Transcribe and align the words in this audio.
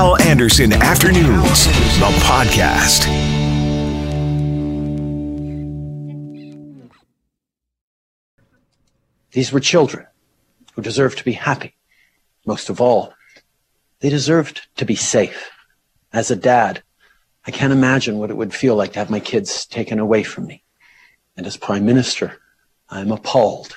Hal 0.00 0.18
Anderson 0.22 0.72
Afternoons, 0.72 1.66
the 1.66 2.10
podcast. 2.24 3.04
These 9.32 9.52
were 9.52 9.60
children 9.60 10.06
who 10.72 10.80
deserved 10.80 11.18
to 11.18 11.24
be 11.24 11.32
happy. 11.32 11.74
Most 12.46 12.70
of 12.70 12.80
all, 12.80 13.12
they 13.98 14.08
deserved 14.08 14.68
to 14.76 14.86
be 14.86 14.96
safe. 14.96 15.50
As 16.14 16.30
a 16.30 16.36
dad, 16.36 16.82
I 17.46 17.50
can't 17.50 17.70
imagine 17.70 18.16
what 18.16 18.30
it 18.30 18.38
would 18.38 18.54
feel 18.54 18.76
like 18.76 18.94
to 18.94 19.00
have 19.00 19.10
my 19.10 19.20
kids 19.20 19.66
taken 19.66 19.98
away 19.98 20.22
from 20.22 20.46
me. 20.46 20.64
And 21.36 21.46
as 21.46 21.58
Prime 21.58 21.84
Minister, 21.84 22.38
I 22.88 23.00
am 23.00 23.12
appalled 23.12 23.76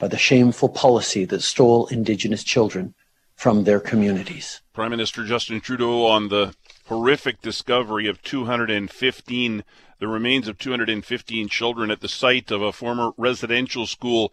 by 0.00 0.08
the 0.08 0.18
shameful 0.18 0.70
policy 0.70 1.26
that 1.26 1.42
stole 1.42 1.86
Indigenous 1.86 2.42
children 2.42 2.92
from 3.40 3.64
their 3.64 3.80
communities. 3.80 4.60
Prime 4.74 4.90
Minister 4.90 5.24
Justin 5.24 5.62
Trudeau 5.62 6.04
on 6.04 6.28
the 6.28 6.54
horrific 6.88 7.40
discovery 7.40 8.06
of 8.06 8.20
215, 8.20 9.64
the 9.98 10.08
remains 10.08 10.46
of 10.46 10.58
215 10.58 11.48
children 11.48 11.90
at 11.90 12.02
the 12.02 12.08
site 12.08 12.50
of 12.50 12.60
a 12.60 12.70
former 12.70 13.12
residential 13.16 13.86
school 13.86 14.30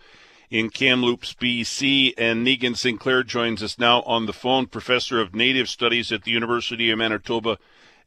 in 0.50 0.70
Kamloops, 0.70 1.34
BC. 1.36 2.16
And 2.18 2.46
Niigaan 2.46 2.76
Sinclair 2.76 3.24
joins 3.24 3.64
us 3.64 3.80
now 3.80 4.02
on 4.02 4.26
the 4.26 4.34
phone, 4.34 4.66
professor 4.66 5.22
of 5.22 5.34
Native 5.34 5.70
Studies 5.70 6.12
at 6.12 6.24
the 6.24 6.32
University 6.32 6.92
of 6.92 6.98
Manitoba 6.98 7.60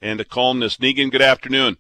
and 0.03 0.21
a 0.21 0.25
columnist. 0.27 0.83
Niigaan, 0.83 1.11
good 1.11 1.23
afternoon. 1.23 1.79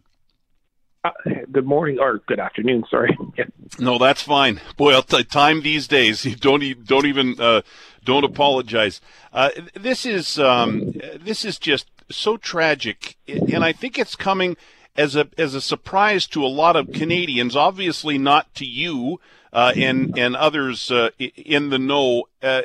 Uh, 1.04 1.10
good 1.50 1.66
morning 1.66 1.98
or 1.98 2.18
good 2.26 2.40
afternoon. 2.40 2.84
Sorry. 2.90 3.16
Yeah. 3.36 3.44
No, 3.78 3.98
that's 3.98 4.20
fine. 4.20 4.60
Boy, 4.76 4.92
I'll 4.94 5.02
t- 5.02 5.22
time 5.22 5.62
these 5.62 5.86
days. 5.86 6.24
You 6.26 6.34
don't 6.34 6.62
e- 6.62 6.74
don't 6.74 7.06
even 7.06 7.36
uh, 7.38 7.62
don't 8.04 8.24
apologize. 8.24 9.00
Uh, 9.32 9.50
this 9.74 10.06
is 10.06 10.38
um, 10.38 10.92
this 11.20 11.44
is 11.44 11.58
just 11.58 11.86
so 12.10 12.36
tragic, 12.36 13.16
and 13.28 13.64
I 13.64 13.72
think 13.72 13.98
it's 13.98 14.16
coming 14.16 14.56
as 14.96 15.16
a 15.16 15.28
as 15.38 15.54
a 15.54 15.60
surprise 15.60 16.26
to 16.28 16.44
a 16.44 16.48
lot 16.48 16.76
of 16.76 16.92
Canadians. 16.92 17.56
Obviously, 17.56 18.18
not 18.18 18.54
to 18.56 18.64
you 18.64 19.20
uh, 19.52 19.72
and 19.76 20.18
and 20.18 20.36
others 20.36 20.90
uh, 20.90 21.10
in 21.18 21.70
the 21.70 21.78
know. 21.78 22.24
Uh, 22.42 22.62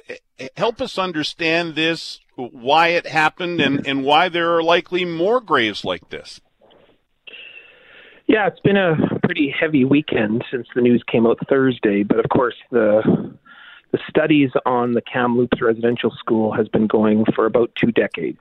help 0.57 0.81
us 0.81 0.97
understand 0.97 1.75
this, 1.75 2.19
why 2.35 2.89
it 2.89 3.07
happened, 3.07 3.61
and 3.61 3.85
and 3.87 4.03
why 4.03 4.29
there 4.29 4.55
are 4.55 4.63
likely 4.63 5.05
more 5.05 5.39
graves 5.41 5.85
like 5.85 6.09
this. 6.09 6.41
Yeah, 8.27 8.47
it's 8.47 8.59
been 8.61 8.77
a 8.77 8.95
pretty 9.23 9.53
heavy 9.57 9.85
weekend 9.85 10.43
since 10.49 10.67
the 10.73 10.81
news 10.81 11.03
came 11.09 11.27
out 11.27 11.37
Thursday, 11.47 12.03
but 12.03 12.19
of 12.19 12.25
course 12.29 12.55
the 12.71 13.37
the 13.91 13.99
studies 14.09 14.51
on 14.65 14.93
the 14.93 15.01
Kamloops 15.01 15.61
residential 15.61 16.11
school 16.17 16.51
has 16.53 16.67
been 16.67 16.87
going 16.87 17.25
for 17.35 17.45
about 17.45 17.71
two 17.79 17.91
decades. 17.91 18.39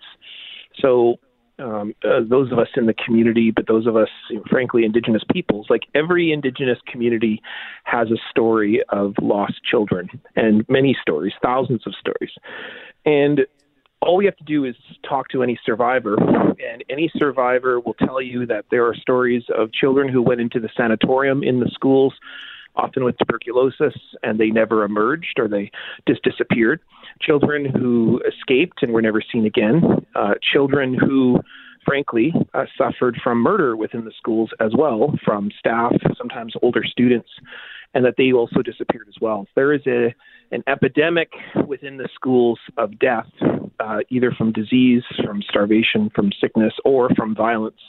So 0.80 1.18
um, 1.58 1.94
uh, 2.04 2.20
those 2.28 2.50
of 2.50 2.58
us 2.58 2.68
in 2.76 2.86
the 2.86 2.94
community, 2.94 3.52
but 3.52 3.66
those 3.68 3.86
of 3.86 3.96
us, 3.96 4.08
frankly, 4.50 4.84
Indigenous 4.84 5.22
peoples, 5.32 5.66
like 5.70 5.82
every 5.94 6.32
Indigenous 6.32 6.78
community 6.90 7.40
has 7.84 8.10
a 8.10 8.18
story 8.30 8.82
of 8.88 9.14
lost 9.22 9.62
children 9.64 10.08
and 10.34 10.64
many 10.68 10.96
stories, 11.00 11.32
thousands 11.42 11.86
of 11.86 11.94
stories. 11.94 12.32
And 13.06 13.46
all 14.02 14.16
we 14.16 14.24
have 14.24 14.36
to 14.36 14.44
do 14.44 14.64
is 14.64 14.74
talk 15.08 15.28
to 15.28 15.42
any 15.42 15.58
survivor, 15.64 16.16
and 16.18 16.84
any 16.90 17.10
survivor 17.16 17.80
will 17.80 17.94
tell 17.94 18.20
you 18.20 18.46
that 18.46 18.66
there 18.70 18.86
are 18.86 18.94
stories 18.94 19.44
of 19.56 19.72
children 19.72 20.08
who 20.08 20.20
went 20.20 20.40
into 20.40 20.60
the 20.60 20.68
sanatorium 20.76 21.42
in 21.42 21.60
the 21.60 21.70
schools, 21.72 22.12
often 22.76 23.04
with 23.04 23.16
tuberculosis, 23.18 23.94
and 24.22 24.38
they 24.38 24.48
never 24.48 24.84
emerged 24.84 25.38
or 25.38 25.48
they 25.48 25.70
just 26.06 26.22
disappeared. 26.22 26.80
Children 27.20 27.64
who 27.64 28.20
escaped 28.26 28.82
and 28.82 28.92
were 28.92 29.02
never 29.02 29.22
seen 29.32 29.46
again. 29.46 29.82
Uh, 30.14 30.34
children 30.52 30.94
who, 30.94 31.38
frankly, 31.84 32.32
uh, 32.54 32.64
suffered 32.76 33.16
from 33.22 33.38
murder 33.38 33.76
within 33.76 34.04
the 34.04 34.12
schools 34.16 34.50
as 34.60 34.72
well, 34.76 35.14
from 35.24 35.50
staff, 35.58 35.92
sometimes 36.16 36.54
older 36.62 36.82
students, 36.84 37.28
and 37.94 38.04
that 38.04 38.14
they 38.16 38.32
also 38.32 38.62
disappeared 38.62 39.06
as 39.08 39.14
well. 39.20 39.46
There 39.54 39.72
is 39.72 39.82
a 39.86 40.14
an 40.50 40.62
epidemic 40.68 41.32
within 41.66 41.96
the 41.96 42.08
schools 42.14 42.60
of 42.76 42.98
death, 42.98 43.26
uh, 43.80 43.98
either 44.10 44.30
from 44.30 44.52
disease, 44.52 45.02
from 45.24 45.42
starvation, 45.42 46.10
from 46.14 46.30
sickness, 46.40 46.72
or 46.84 47.08
from 47.16 47.34
violence. 47.34 47.80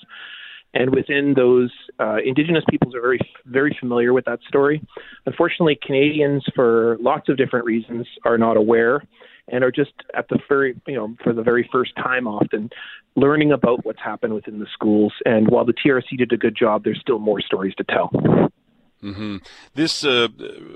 And 0.75 0.94
within 0.94 1.34
those, 1.36 1.72
uh, 2.00 2.18
Indigenous 2.24 2.63
peoples 2.69 2.94
are 2.94 3.02
very, 3.02 3.19
very 3.46 3.75
familiar 3.80 4.13
with 4.13 4.25
that 4.25 4.40
story. 4.47 4.86
Unfortunately, 5.25 5.80
Canadians, 5.81 6.44
for 6.53 6.97
lots 7.00 7.30
of 7.30 7.38
different 7.38 7.66
reasons, 7.66 8.06
are 8.25 8.38
not 8.38 8.58
aware 8.58 9.02
and 9.47 9.64
are 9.64 9.72
just 9.72 9.94
at 10.16 10.28
the 10.30 10.40
very, 10.50 10.75
you 10.88 10.96
know, 10.96 11.16
for 11.24 11.34
the 11.34 11.44
very 11.44 11.68
first 11.72 11.96
time 11.96 12.28
often 12.28 12.69
learning 13.16 13.52
about 13.52 13.85
what's 13.85 14.02
happened 14.03 14.34
within 14.34 14.59
the 14.59 14.68
schools. 14.74 15.14
And 15.24 15.47
while 15.47 15.66
the 15.66 15.74
TRC 15.74 16.18
did 16.18 16.34
a 16.34 16.38
good 16.38 16.56
job, 16.58 16.84
there's 16.84 17.00
still 17.00 17.19
more 17.19 17.40
stories 17.40 17.74
to 17.75 17.84
tell. 17.85 18.12
Mm-hmm. 19.06 19.38
This 19.76 20.04
uh, 20.04 20.30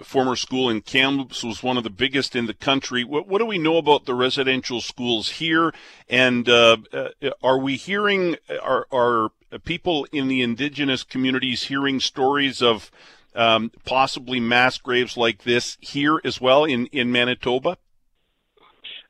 former 0.04 0.36
school 0.36 0.70
in 0.70 0.82
Kamloops 0.82 1.44
was 1.44 1.64
one 1.64 1.78
of 1.78 1.84
the 1.84 1.90
biggest 1.90 2.36
in 2.36 2.46
the 2.46 2.54
country. 2.54 3.04
What, 3.04 3.28
what 3.28 3.40
do 3.40 3.46
we 3.46 3.58
know 3.58 3.78
about 3.78 4.06
the 4.06 4.14
residential 4.14 4.82
schools 4.82 5.30
here? 5.32 5.74
And 6.08 6.48
uh, 6.48 6.78
uh, 6.94 7.10
are 7.42 7.58
we 7.58 7.76
hearing, 7.76 8.36
are, 8.62 8.86
are 8.92 9.32
people 9.64 10.06
in 10.12 10.28
the 10.28 10.44
indigenous 10.44 11.04
communities 11.04 11.64
hearing 11.64 12.00
stories 12.00 12.62
of 12.62 12.92
um, 13.34 13.72
possibly 13.84 14.40
mass 14.40 14.78
graves 14.78 15.18
like 15.18 15.44
this 15.44 15.78
here 15.82 16.22
as 16.24 16.40
well 16.40 16.66
in, 16.66 16.86
in 16.88 17.12
Manitoba? 17.12 17.78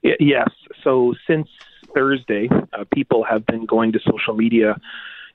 Yes. 0.02 0.50
So 0.82 1.14
since 1.28 1.50
Thursday, 1.94 2.48
uh, 2.72 2.86
people 2.94 3.26
have 3.30 3.46
been 3.46 3.66
going 3.66 3.92
to 3.92 4.00
social 4.00 4.34
media 4.34 4.80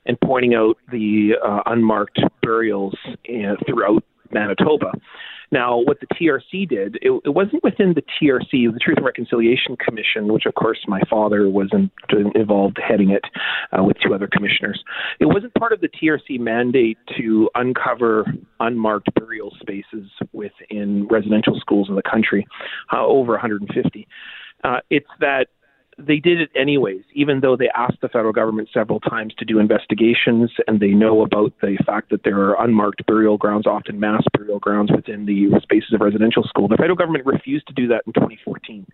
and 0.05 0.19
pointing 0.21 0.53
out 0.53 0.77
the 0.91 1.33
uh, 1.43 1.61
unmarked 1.65 2.19
burials 2.41 2.95
uh, 3.07 3.55
throughout 3.67 4.03
Manitoba. 4.31 4.91
Now, 5.51 5.77
what 5.77 5.99
the 5.99 6.07
TRC 6.07 6.67
did, 6.67 6.97
it, 7.01 7.11
it, 7.23 7.29
wasn't 7.29 7.63
within 7.63 7.93
the 7.93 8.01
TRC, 8.01 8.73
the 8.73 8.79
Truth 8.81 8.97
and 8.97 9.05
Reconciliation 9.05 9.77
Commission, 9.77 10.31
which 10.33 10.45
of 10.45 10.55
course 10.55 10.79
my 10.87 11.01
father 11.09 11.49
was 11.49 11.69
in, 11.71 11.89
involved 12.35 12.77
heading 12.85 13.11
it 13.11 13.23
uh, 13.71 13.83
with 13.83 13.97
two 14.05 14.13
other 14.13 14.27
commissioners. 14.27 14.83
It 15.19 15.25
wasn't 15.25 15.53
part 15.53 15.71
of 15.71 15.81
the 15.81 15.89
TRC 15.89 16.39
mandate 16.39 16.97
to 17.17 17.49
uncover 17.55 18.25
unmarked 18.59 19.13
burial 19.13 19.55
spaces 19.59 20.09
within 20.33 21.07
residential 21.09 21.59
schools 21.59 21.89
in 21.89 21.95
the 21.95 22.03
country, 22.03 22.45
uh, 22.91 23.05
over 23.05 23.33
150. 23.33 24.07
Uh, 24.63 24.79
it's 24.89 25.05
that 25.19 25.47
they 25.97 26.17
did 26.17 26.41
it 26.41 26.49
anyways, 26.55 27.03
even 27.13 27.39
though 27.39 27.55
they 27.55 27.69
asked 27.75 28.01
the 28.01 28.09
federal 28.09 28.33
government 28.33 28.69
several 28.73 28.99
times 28.99 29.33
to 29.37 29.45
do 29.45 29.59
investigations 29.59 30.51
and 30.67 30.79
they 30.79 30.89
know 30.89 31.21
about 31.21 31.53
the 31.61 31.77
fact 31.85 32.09
that 32.09 32.23
there 32.23 32.39
are 32.39 32.61
unmarked 32.63 33.05
burial 33.05 33.37
grounds, 33.37 33.65
often 33.65 33.99
mass 33.99 34.23
burial 34.37 34.59
grounds 34.59 34.91
within 34.93 35.25
the 35.25 35.57
spaces 35.61 35.93
of 35.93 36.01
residential 36.01 36.43
school. 36.43 36.67
The 36.67 36.75
federal 36.75 36.97
government 36.97 37.25
refused 37.25 37.67
to 37.67 37.73
do 37.73 37.87
that 37.87 38.03
in 38.05 38.13
2014. 38.13 38.85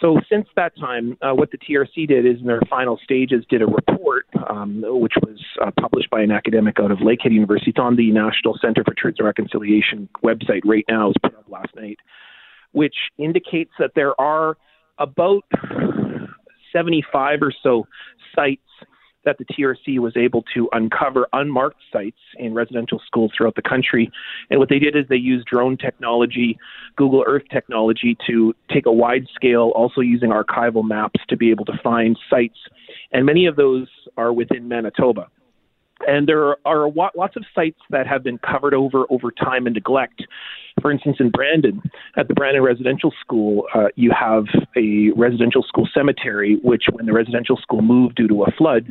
So 0.00 0.20
since 0.30 0.46
that 0.54 0.76
time, 0.78 1.16
uh, 1.22 1.34
what 1.34 1.50
the 1.50 1.58
TRC 1.58 2.06
did 2.06 2.24
is 2.24 2.40
in 2.40 2.46
their 2.46 2.60
final 2.70 3.00
stages 3.02 3.44
did 3.50 3.62
a 3.62 3.66
report, 3.66 4.26
um, 4.48 4.84
which 4.86 5.14
was 5.22 5.40
uh, 5.60 5.72
published 5.80 6.10
by 6.10 6.20
an 6.20 6.30
academic 6.30 6.78
out 6.78 6.92
of 6.92 6.98
Lakehead 6.98 7.32
University. 7.32 7.70
It's 7.70 7.78
on 7.80 7.96
the 7.96 8.12
National 8.12 8.56
Center 8.60 8.84
for 8.84 8.94
Truth 8.94 9.16
and 9.18 9.26
Reconciliation 9.26 10.08
website 10.22 10.60
right 10.64 10.84
now. 10.88 11.06
It 11.06 11.08
was 11.08 11.14
put 11.22 11.34
up 11.34 11.48
last 11.48 11.74
night, 11.74 11.98
which 12.72 12.94
indicates 13.16 13.72
that 13.80 13.92
there 13.96 14.18
are 14.20 14.56
about 14.98 15.44
75 16.72 17.42
or 17.42 17.52
so 17.62 17.86
sites 18.34 18.62
that 19.24 19.36
the 19.36 19.44
TRC 19.44 19.98
was 19.98 20.16
able 20.16 20.42
to 20.54 20.68
uncover 20.72 21.28
unmarked 21.32 21.80
sites 21.92 22.18
in 22.38 22.54
residential 22.54 23.00
schools 23.06 23.30
throughout 23.36 23.56
the 23.56 23.62
country. 23.62 24.10
And 24.50 24.58
what 24.58 24.68
they 24.70 24.78
did 24.78 24.96
is 24.96 25.04
they 25.08 25.16
used 25.16 25.46
drone 25.46 25.76
technology, 25.76 26.56
Google 26.96 27.24
Earth 27.26 27.42
technology 27.52 28.16
to 28.26 28.54
take 28.72 28.86
a 28.86 28.92
wide 28.92 29.26
scale, 29.34 29.72
also 29.74 30.00
using 30.00 30.30
archival 30.30 30.86
maps 30.86 31.20
to 31.28 31.36
be 31.36 31.50
able 31.50 31.66
to 31.66 31.78
find 31.82 32.18
sites. 32.30 32.58
And 33.12 33.26
many 33.26 33.46
of 33.46 33.56
those 33.56 33.88
are 34.16 34.32
within 34.32 34.66
Manitoba. 34.66 35.26
And 36.06 36.28
there 36.28 36.56
are 36.66 36.88
lots 36.90 37.36
of 37.36 37.44
sites 37.54 37.80
that 37.90 38.06
have 38.06 38.22
been 38.22 38.38
covered 38.38 38.74
over 38.74 39.04
over 39.10 39.30
time 39.30 39.66
and 39.66 39.74
neglect. 39.74 40.24
For 40.80 40.92
instance, 40.92 41.16
in 41.18 41.30
Brandon, 41.30 41.82
at 42.16 42.28
the 42.28 42.34
Brandon 42.34 42.62
Residential 42.62 43.12
School, 43.20 43.64
uh, 43.74 43.88
you 43.96 44.12
have 44.18 44.44
a 44.76 45.10
residential 45.16 45.62
school 45.62 45.88
cemetery, 45.92 46.58
which, 46.62 46.84
when 46.92 47.06
the 47.06 47.12
residential 47.12 47.56
school 47.56 47.82
moved 47.82 48.14
due 48.14 48.28
to 48.28 48.44
a 48.44 48.50
flood, 48.52 48.88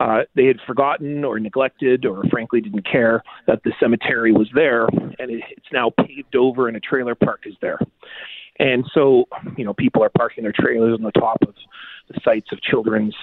uh, 0.00 0.22
they 0.34 0.44
had 0.46 0.58
forgotten 0.66 1.24
or 1.24 1.38
neglected 1.38 2.04
or 2.04 2.22
frankly 2.30 2.60
didn't 2.60 2.84
care 2.84 3.22
that 3.46 3.62
the 3.64 3.72
cemetery 3.80 4.32
was 4.32 4.48
there, 4.54 4.86
and 5.18 5.30
it, 5.30 5.42
it's 5.50 5.72
now 5.72 5.90
paved 6.04 6.36
over 6.36 6.68
and 6.68 6.76
a 6.76 6.80
trailer 6.80 7.14
park 7.14 7.44
is 7.46 7.54
there. 7.62 7.78
And 8.58 8.84
so, 8.92 9.24
you 9.56 9.64
know, 9.64 9.74
people 9.74 10.02
are 10.02 10.10
parking 10.10 10.44
their 10.44 10.52
trailers 10.52 10.94
on 10.94 11.02
the 11.02 11.12
top 11.12 11.38
of 11.42 11.54
the 12.08 12.20
sites 12.24 12.52
of 12.52 12.60
children's 12.60 13.14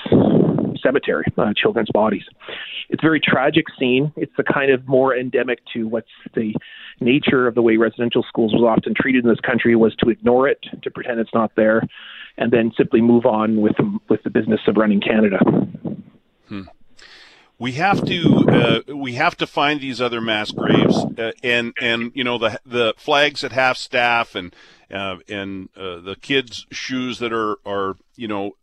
cemetery, 0.82 1.26
uh, 1.38 1.54
children's 1.56 1.90
bodies. 1.94 2.24
It's 2.92 3.02
a 3.02 3.06
very 3.06 3.22
tragic 3.22 3.66
scene. 3.80 4.12
It's 4.18 4.34
the 4.36 4.44
kind 4.44 4.70
of 4.70 4.86
more 4.86 5.16
endemic 5.16 5.60
to 5.74 5.88
what's 5.88 6.10
the 6.36 6.54
nature 7.00 7.48
of 7.48 7.56
the 7.56 7.62
way 7.62 7.78
residential 7.78 8.22
schools 8.28 8.54
was 8.54 8.64
often 8.64 8.94
treated 8.94 9.24
in 9.24 9.30
this 9.30 9.40
country 9.40 9.76
was 9.78 9.96
to 10.04 10.10
ignore 10.10 10.48
it, 10.48 10.60
to 10.84 10.92
pretend 10.92 11.22
it's 11.22 11.34
not 11.34 11.52
there, 11.56 11.82
and 12.38 12.52
then 12.52 12.74
simply 12.78 13.00
move 13.00 13.26
on 13.26 13.62
with 13.62 13.78
with 14.10 14.22
the 14.24 14.30
business 14.30 14.60
of 14.68 14.76
running 14.76 15.00
Canada. 15.00 15.40
Hmm. 16.50 16.64
We 17.58 17.74
have 17.74 18.04
to 18.06 18.84
uh, 18.90 18.96
we 18.96 19.14
have 19.14 19.38
to 19.38 19.48
find 19.48 19.80
these 19.80 20.02
other 20.02 20.20
mass 20.20 20.52
graves, 20.52 20.98
uh, 21.18 21.32
and 21.42 21.74
and 21.80 22.12
you 22.14 22.26
know 22.26 22.38
the 22.38 22.60
the 22.66 22.94
flags 22.98 23.44
at 23.46 23.54
half 23.54 23.78
staff 23.78 24.36
and 24.36 24.54
uh, 24.92 25.18
and 25.30 25.70
uh, 25.78 26.02
the 26.02 26.18
kids' 26.22 26.68
shoes 26.72 27.20
that 27.20 27.32
are 27.32 27.58
are 27.66 27.96
you 28.18 28.28
know 28.28 28.58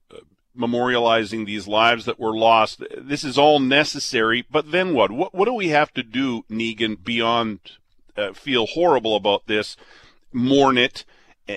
memorializing 0.57 1.47
these 1.47 1.67
lives 1.67 2.05
that 2.05 2.19
were 2.19 2.37
lost. 2.37 2.83
This 2.97 3.25
is 3.25 3.39
all 3.39 3.61
necessary, 3.61 4.45
but 4.51 4.71
then 4.71 4.95
what? 4.95 5.11
What 5.11 5.35
what 5.35 5.47
do 5.47 5.55
we 5.55 5.69
have 5.69 5.93
to 5.95 6.03
do, 6.03 6.45
Niigaan, 6.51 7.03
beyond 7.03 7.61
uh, 8.17 8.33
feel 8.33 8.67
horrible 8.67 9.17
about 9.17 9.47
this, 9.47 9.77
mourn 10.33 10.79
it, 10.79 11.05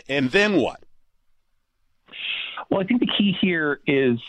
and 0.08 0.32
then 0.32 0.58
what? 0.58 0.84
Well, 2.70 2.80
I 2.80 2.86
think 2.86 3.02
the 3.02 3.12
key 3.18 3.36
here 3.42 3.82
is 3.86 4.20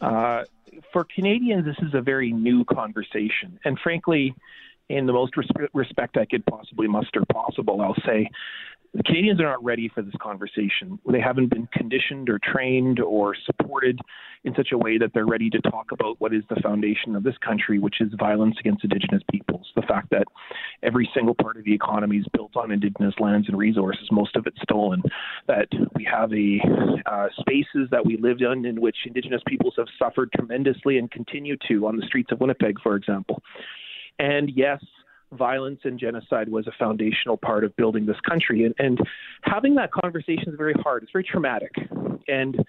uh, 0.00 0.44
for 0.92 1.04
Canadians, 1.04 1.64
this 1.64 1.78
is 1.86 1.94
a 1.94 2.00
very 2.00 2.32
new 2.32 2.64
conversation. 2.64 3.58
And 3.64 3.78
frankly, 3.78 4.34
in 4.88 5.06
the 5.06 5.12
most 5.12 5.36
res- 5.36 5.48
respect 5.72 6.16
I 6.16 6.24
could 6.24 6.44
possibly 6.46 6.88
muster 6.88 7.22
possible, 7.32 7.80
I'll 7.80 7.94
say 8.04 8.28
the 8.92 9.02
Canadians 9.04 9.40
are 9.40 9.44
not 9.44 9.62
ready 9.62 9.88
for 9.88 10.02
this 10.02 10.14
conversation. 10.20 10.98
They 11.10 11.20
haven't 11.20 11.48
been 11.48 11.68
conditioned 11.72 12.28
or 12.28 12.40
trained 12.42 12.98
or 12.98 13.36
supported 13.46 14.00
in 14.42 14.54
such 14.54 14.72
a 14.72 14.78
way 14.78 14.98
that 14.98 15.12
they're 15.14 15.26
ready 15.26 15.48
to 15.50 15.60
talk 15.60 15.92
about 15.92 16.20
what 16.20 16.34
is 16.34 16.42
the 16.48 16.60
foundation 16.60 17.14
of 17.14 17.22
this 17.22 17.36
country, 17.38 17.78
which 17.78 18.00
is 18.00 18.08
violence 18.18 18.56
against 18.58 18.82
Indigenous 18.82 19.22
peoples. 19.30 19.68
The 19.76 19.82
fact 19.82 20.10
that 20.10 20.24
every 20.82 21.08
single 21.14 21.34
part 21.34 21.56
of 21.56 21.64
the 21.64 21.74
economy 21.74 22.16
is 22.16 22.26
built 22.32 22.56
on 22.56 22.72
Indigenous 22.72 23.14
lands 23.20 23.48
and 23.48 23.56
resources, 23.56 24.08
most 24.10 24.34
of 24.34 24.46
it 24.46 24.54
stolen. 24.62 25.02
That 25.46 25.68
we 25.94 26.04
have 26.10 26.32
a 26.32 26.60
uh, 27.06 27.28
spaces 27.38 27.88
that 27.92 28.04
we 28.04 28.16
lived 28.16 28.42
in 28.42 28.64
in 28.64 28.80
which 28.80 28.96
Indigenous 29.06 29.42
peoples 29.46 29.74
have 29.76 29.88
suffered 29.98 30.30
tremendously 30.32 30.98
and 30.98 31.10
continue 31.10 31.56
to 31.68 31.86
on 31.86 31.96
the 31.96 32.06
streets 32.06 32.32
of 32.32 32.40
Winnipeg, 32.40 32.80
for 32.82 32.96
example. 32.96 33.42
And 34.18 34.50
yes, 34.50 34.82
violence 35.32 35.80
and 35.84 35.98
genocide 35.98 36.48
was 36.48 36.66
a 36.66 36.72
foundational 36.78 37.36
part 37.36 37.64
of 37.64 37.74
building 37.76 38.06
this 38.06 38.20
country. 38.28 38.64
And, 38.64 38.74
and 38.78 38.98
having 39.42 39.74
that 39.76 39.92
conversation 39.92 40.48
is 40.48 40.54
very 40.56 40.74
hard. 40.82 41.02
It's 41.02 41.12
very 41.12 41.24
traumatic. 41.24 41.72
And 42.28 42.64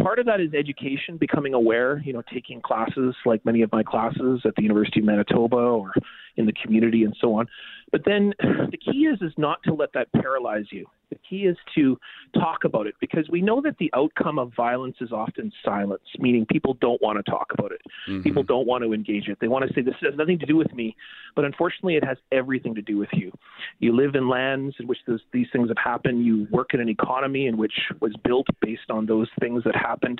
part 0.00 0.18
of 0.18 0.26
that 0.26 0.40
is 0.40 0.54
education, 0.54 1.16
becoming 1.18 1.54
aware, 1.54 1.98
you 2.04 2.12
know, 2.12 2.22
taking 2.32 2.60
classes 2.60 3.14
like 3.24 3.44
many 3.44 3.62
of 3.62 3.70
my 3.72 3.82
classes 3.82 4.42
at 4.44 4.54
the 4.56 4.62
University 4.62 5.00
of 5.00 5.06
Manitoba 5.06 5.56
or 5.56 5.92
in 6.36 6.46
the 6.46 6.52
community 6.52 7.04
and 7.04 7.16
so 7.20 7.34
on. 7.34 7.46
But 7.92 8.02
then 8.04 8.32
the 8.38 8.78
key 8.78 9.06
is 9.06 9.20
is 9.20 9.32
not 9.36 9.62
to 9.64 9.74
let 9.74 9.92
that 9.94 10.12
paralyze 10.12 10.66
you. 10.70 10.86
The 11.14 11.20
key 11.28 11.44
is 11.44 11.56
to 11.76 11.96
talk 12.34 12.64
about 12.64 12.88
it 12.88 12.96
because 13.00 13.28
we 13.30 13.40
know 13.40 13.60
that 13.60 13.78
the 13.78 13.88
outcome 13.94 14.36
of 14.36 14.52
violence 14.56 14.96
is 15.00 15.12
often 15.12 15.52
silence, 15.64 16.02
meaning 16.18 16.44
people 16.44 16.74
don't 16.80 17.00
want 17.00 17.24
to 17.24 17.30
talk 17.30 17.52
about 17.56 17.70
it. 17.70 17.80
Mm-hmm. 18.08 18.22
People 18.22 18.42
don't 18.42 18.66
want 18.66 18.82
to 18.82 18.92
engage 18.92 19.28
it. 19.28 19.38
They 19.40 19.46
want 19.46 19.64
to 19.68 19.72
say 19.74 19.80
this 19.80 19.94
has 20.02 20.16
nothing 20.16 20.40
to 20.40 20.46
do 20.46 20.56
with 20.56 20.74
me, 20.74 20.96
but 21.36 21.44
unfortunately 21.44 21.94
it 21.94 22.04
has 22.04 22.16
everything 22.32 22.74
to 22.74 22.82
do 22.82 22.98
with 22.98 23.10
you. 23.12 23.30
You 23.78 23.94
live 23.94 24.16
in 24.16 24.28
lands 24.28 24.74
in 24.80 24.88
which 24.88 24.98
those, 25.06 25.20
these 25.32 25.46
things 25.52 25.68
have 25.68 25.78
happened. 25.78 26.24
You 26.26 26.48
work 26.50 26.74
in 26.74 26.80
an 26.80 26.88
economy 26.88 27.46
in 27.46 27.56
which 27.56 27.74
was 28.00 28.12
built 28.24 28.48
based 28.60 28.90
on 28.90 29.06
those 29.06 29.28
things 29.38 29.62
that 29.64 29.76
happened. 29.76 30.18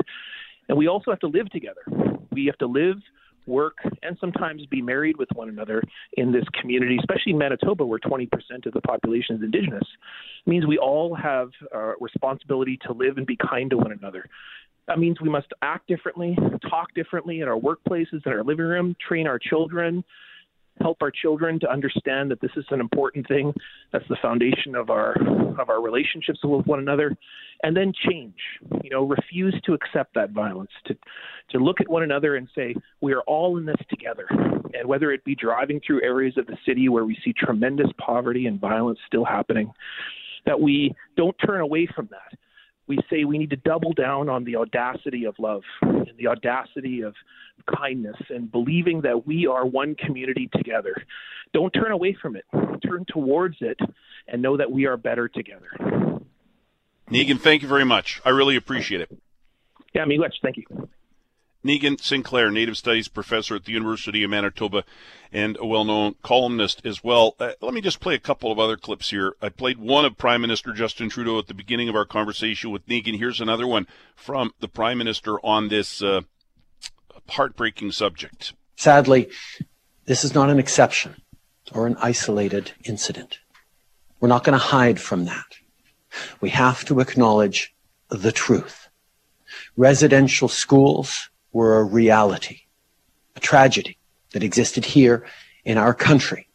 And 0.69 0.79
we 0.79 0.87
also 0.87 1.11
have 1.11 1.20
to 1.20 1.26
live 1.26 1.50
together. 1.50 1.82
We 2.31 2.46
have 2.46 2.58
to 2.58 2.67
live 2.67 2.99
work, 3.46 3.76
and 4.02 4.17
sometimes 4.20 4.64
be 4.67 4.81
married 4.82 5.17
with 5.17 5.29
one 5.35 5.49
another 5.49 5.82
in 6.17 6.32
this 6.32 6.44
community, 6.61 6.96
especially 6.99 7.32
in 7.32 7.38
Manitoba, 7.38 7.85
where 7.85 7.99
20% 7.99 8.29
of 8.67 8.73
the 8.73 8.81
population 8.81 9.37
is 9.37 9.43
Indigenous, 9.43 9.87
means 10.46 10.67
we 10.67 10.79
all 10.79 11.14
have 11.14 11.50
a 11.73 11.93
responsibility 12.00 12.79
to 12.87 12.93
live 12.93 13.19
and 13.19 13.26
be 13.26 13.37
kind 13.37 13.70
to 13.70 13.76
one 13.76 13.93
another. 13.93 14.29
That 14.87 14.99
means 14.99 15.20
we 15.20 15.31
must 15.31 15.46
act 15.62 15.88
differently, 15.88 16.37
talk 16.69 16.94
differently 16.94 17.41
in 17.41 17.49
our 17.49 17.58
workplaces, 17.58 18.26
in 18.26 18.32
our 18.32 18.44
living 18.44 18.67
room, 18.67 18.96
train 19.06 19.26
our 19.26 19.38
children, 19.38 20.05
help 20.81 20.99
our 21.00 21.11
children 21.11 21.61
to 21.61 21.71
understand 21.71 22.31
that 22.31 22.41
this 22.41 22.50
is 22.56 22.65
an 22.71 22.81
important 22.81 23.26
thing. 23.29 23.53
That's 23.93 24.06
the 24.09 24.17
foundation 24.21 24.75
of 24.75 24.91
our 24.91 25.15
of 25.59 25.69
our 25.69 25.81
relationships 25.81 26.41
with 26.43 26.67
one 26.67 26.81
another, 26.81 27.17
and 27.62 27.76
then 27.76 27.93
change. 28.09 28.35
You 28.82 28.91
know, 28.91 29.05
refuse 29.05 29.59
to 29.67 29.75
accept 29.75 30.15
that 30.15 30.31
violence. 30.31 30.71
To 30.87 30.97
to 31.50 31.59
look 31.59 31.81
at 31.81 31.88
one 31.88 32.03
another 32.03 32.37
and 32.37 32.49
say 32.55 32.75
we 33.00 33.12
are 33.12 33.23
all 33.23 33.59
in 33.59 33.65
this 33.65 33.76
together. 33.88 34.26
And 34.31 34.88
whether 34.88 35.12
it 35.12 35.25
be 35.25 35.37
driving 35.37 35.81
through 35.87 36.03
areas 36.03 36.37
of 36.37 36.47
the 36.47 36.56
city 36.67 36.88
where 36.88 37.05
we 37.05 37.17
see 37.25 37.32
tremendous 37.32 37.88
poverty 37.99 38.47
and 38.47 38.61
violence 38.61 38.99
still 39.06 39.25
happening, 39.25 39.73
that 40.47 40.61
we 40.61 40.94
don't 41.17 41.37
turn 41.44 41.61
away 41.61 41.87
from 41.94 42.09
that 42.11 42.38
we 42.87 42.99
say 43.11 43.25
we 43.25 43.39
need 43.39 43.51
to 43.51 43.57
double 43.57 43.93
down 43.93 44.29
on 44.29 44.45
the 44.45 44.57
audacity 44.57 45.25
of 45.25 45.35
love 45.39 45.63
and 45.83 46.11
the 46.19 46.27
audacity 46.27 47.03
of 47.03 47.15
kindness 47.67 48.17
and 48.29 48.51
believing 48.51 49.03
that 49.03 49.27
we 49.27 49.47
are 49.47 49.65
one 49.65 49.95
community 49.95 50.51
together. 50.55 50.95
Don't 51.53 51.71
turn 51.71 51.93
away 51.93 52.17
from 52.21 52.37
it, 52.37 52.45
turn 52.87 53.05
towards 53.09 53.57
it, 53.61 53.79
and 54.29 54.43
know 54.43 54.57
that 54.57 54.71
we 54.71 54.87
are 54.87 54.97
better 54.97 55.29
together. 55.29 55.69
Niigaan, 57.11 57.41
thank 57.41 57.63
you 57.63 57.69
very 57.69 57.85
much. 57.85 58.21
I 58.25 58.31
really 58.31 58.57
appreciate 58.57 59.01
it. 59.01 59.17
Yeah, 59.95 60.05
me 60.05 60.19
much. 60.19 60.35
Thank 60.43 60.57
you. 60.57 60.89
Niigaan 61.65 62.01
Sinclair, 62.01 62.51
Native 62.51 62.77
Studies 62.77 63.09
professor 63.09 63.57
at 63.57 63.65
the 63.65 63.73
University 63.73 64.23
of 64.23 64.31
Manitoba 64.31 64.85
and 65.33 65.57
a 65.59 65.67
well 65.67 65.85
known 65.85 66.15
columnist 66.23 66.85
as 66.85 67.03
well. 67.03 67.35
Uh, 67.41 67.53
let 67.61 67.73
me 67.73 67.81
just 67.81 68.01
play 68.01 68.15
a 68.15 68.19
couple 68.19 68.53
of 68.53 68.59
other 68.59 68.77
clips 68.77 69.11
here. 69.11 69.35
I 69.41 69.49
played 69.49 69.79
one 69.79 70.05
of 70.05 70.19
Prime 70.19 70.43
Minister 70.43 70.73
Justin 70.73 71.09
Trudeau 71.09 71.39
at 71.39 71.47
the 71.47 71.55
beginning 71.55 71.89
of 71.89 71.97
our 71.97 72.05
conversation 72.05 72.71
with 72.71 72.87
Niigaan. 72.87 73.19
Here's 73.19 73.41
another 73.41 73.67
one 73.67 73.87
from 74.15 74.53
the 74.61 74.69
Prime 74.69 74.99
Minister 74.99 75.41
on 75.41 75.69
this 75.69 76.03
uh, 76.03 76.21
heartbreaking 77.31 77.93
subject. 77.93 78.53
Sadly, 78.77 79.31
this 80.05 80.25
is 80.25 80.35
not 80.35 80.51
an 80.51 80.59
exception 80.59 81.17
or 81.73 81.87
an 81.87 81.97
isolated 82.01 82.73
incident. 82.85 83.39
We're 84.21 84.29
not 84.29 84.45
going 84.45 84.59
to 84.59 84.65
hide 84.65 85.01
from 85.01 85.25
that. 85.25 85.47
We 86.41 86.51
have 86.51 86.85
to 86.87 87.01
acknowledge 87.01 87.75
the 88.09 88.33
truth. 88.33 88.89
Residential 89.77 90.49
schools 90.49 91.31
were 91.55 91.79
a 91.79 91.85
reality, 91.85 92.62
a 93.37 93.41
tragedy 93.41 93.97
that 94.33 94.43
existed 94.43 94.85
here 94.85 95.25
in 95.65 95.79
our 95.79 95.95
country. 95.95 96.49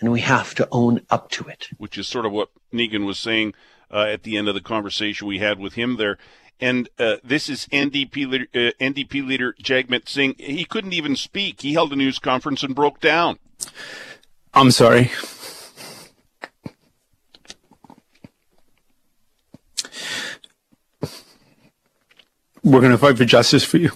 And 0.00 0.10
we 0.10 0.22
have 0.22 0.56
to 0.56 0.66
own 0.72 1.02
up 1.10 1.30
to 1.32 1.44
it. 1.44 1.68
Which 1.78 1.96
is 1.96 2.08
sort 2.08 2.26
of 2.26 2.32
what 2.32 2.48
Niigaan 2.72 3.06
was 3.06 3.20
saying 3.20 3.54
uh, 3.88 4.06
at 4.08 4.24
the 4.24 4.36
end 4.36 4.48
of 4.48 4.54
the 4.54 4.60
conversation 4.60 5.28
we 5.28 5.38
had 5.38 5.60
with 5.60 5.74
him 5.74 5.96
there. 5.96 6.18
And 6.58 6.88
uh, 6.98 7.16
this 7.22 7.48
is 7.48 7.66
NDP 7.66 8.28
leader, 8.28 8.46
uh, 8.54 8.72
NDP 8.80 9.26
leader 9.26 9.54
Jagmeet 9.62 10.08
Singh. 10.08 10.34
He 10.38 10.64
couldn't 10.64 10.92
even 10.92 11.14
speak. 11.14 11.60
He 11.60 11.74
held 11.74 11.92
a 11.92 11.96
news 11.96 12.18
conference 12.18 12.62
and 12.62 12.74
broke 12.74 13.00
down. 13.00 13.38
I'm 14.54 14.70
sorry. 14.70 15.12
We're 22.64 22.80
going 22.80 22.92
to 22.92 22.98
fight 22.98 23.18
for 23.18 23.24
justice 23.24 23.64
for 23.64 23.78
you. 23.78 23.90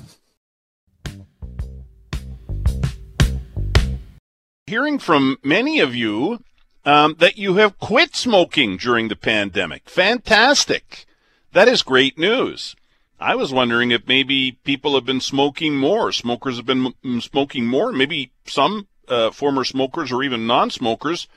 Hearing 4.69 4.99
from 4.99 5.39
many 5.45 5.79
of 5.79 5.95
you 5.95 6.43
um, 6.85 7.15
that 7.21 7.39
you 7.39 7.55
have 7.55 7.79
quit 7.79 8.17
smoking 8.17 8.77
during 8.77 9.07
the 9.07 9.15
pandemic. 9.15 9.89
Fantastic. 9.89 11.07
That 11.53 11.69
is 11.69 11.83
great 11.83 12.19
news. 12.19 12.75
I 13.21 13.37
was 13.37 13.53
wondering 13.53 13.93
if 13.93 14.09
maybe 14.09 14.59
people 14.65 14.97
have 14.97 15.05
been 15.05 15.21
smoking 15.21 15.77
more. 15.77 16.11
Smokers 16.11 16.57
have 16.57 16.67
been 16.67 16.93
m- 17.05 17.21
smoking 17.21 17.65
more. 17.65 17.93
Maybe 17.93 18.33
some 18.45 18.89
uh, 19.07 19.31
former 19.31 19.63
smokers 19.63 20.11
or 20.11 20.25
even 20.25 20.49
non 20.49 20.71
smokers 20.71 21.29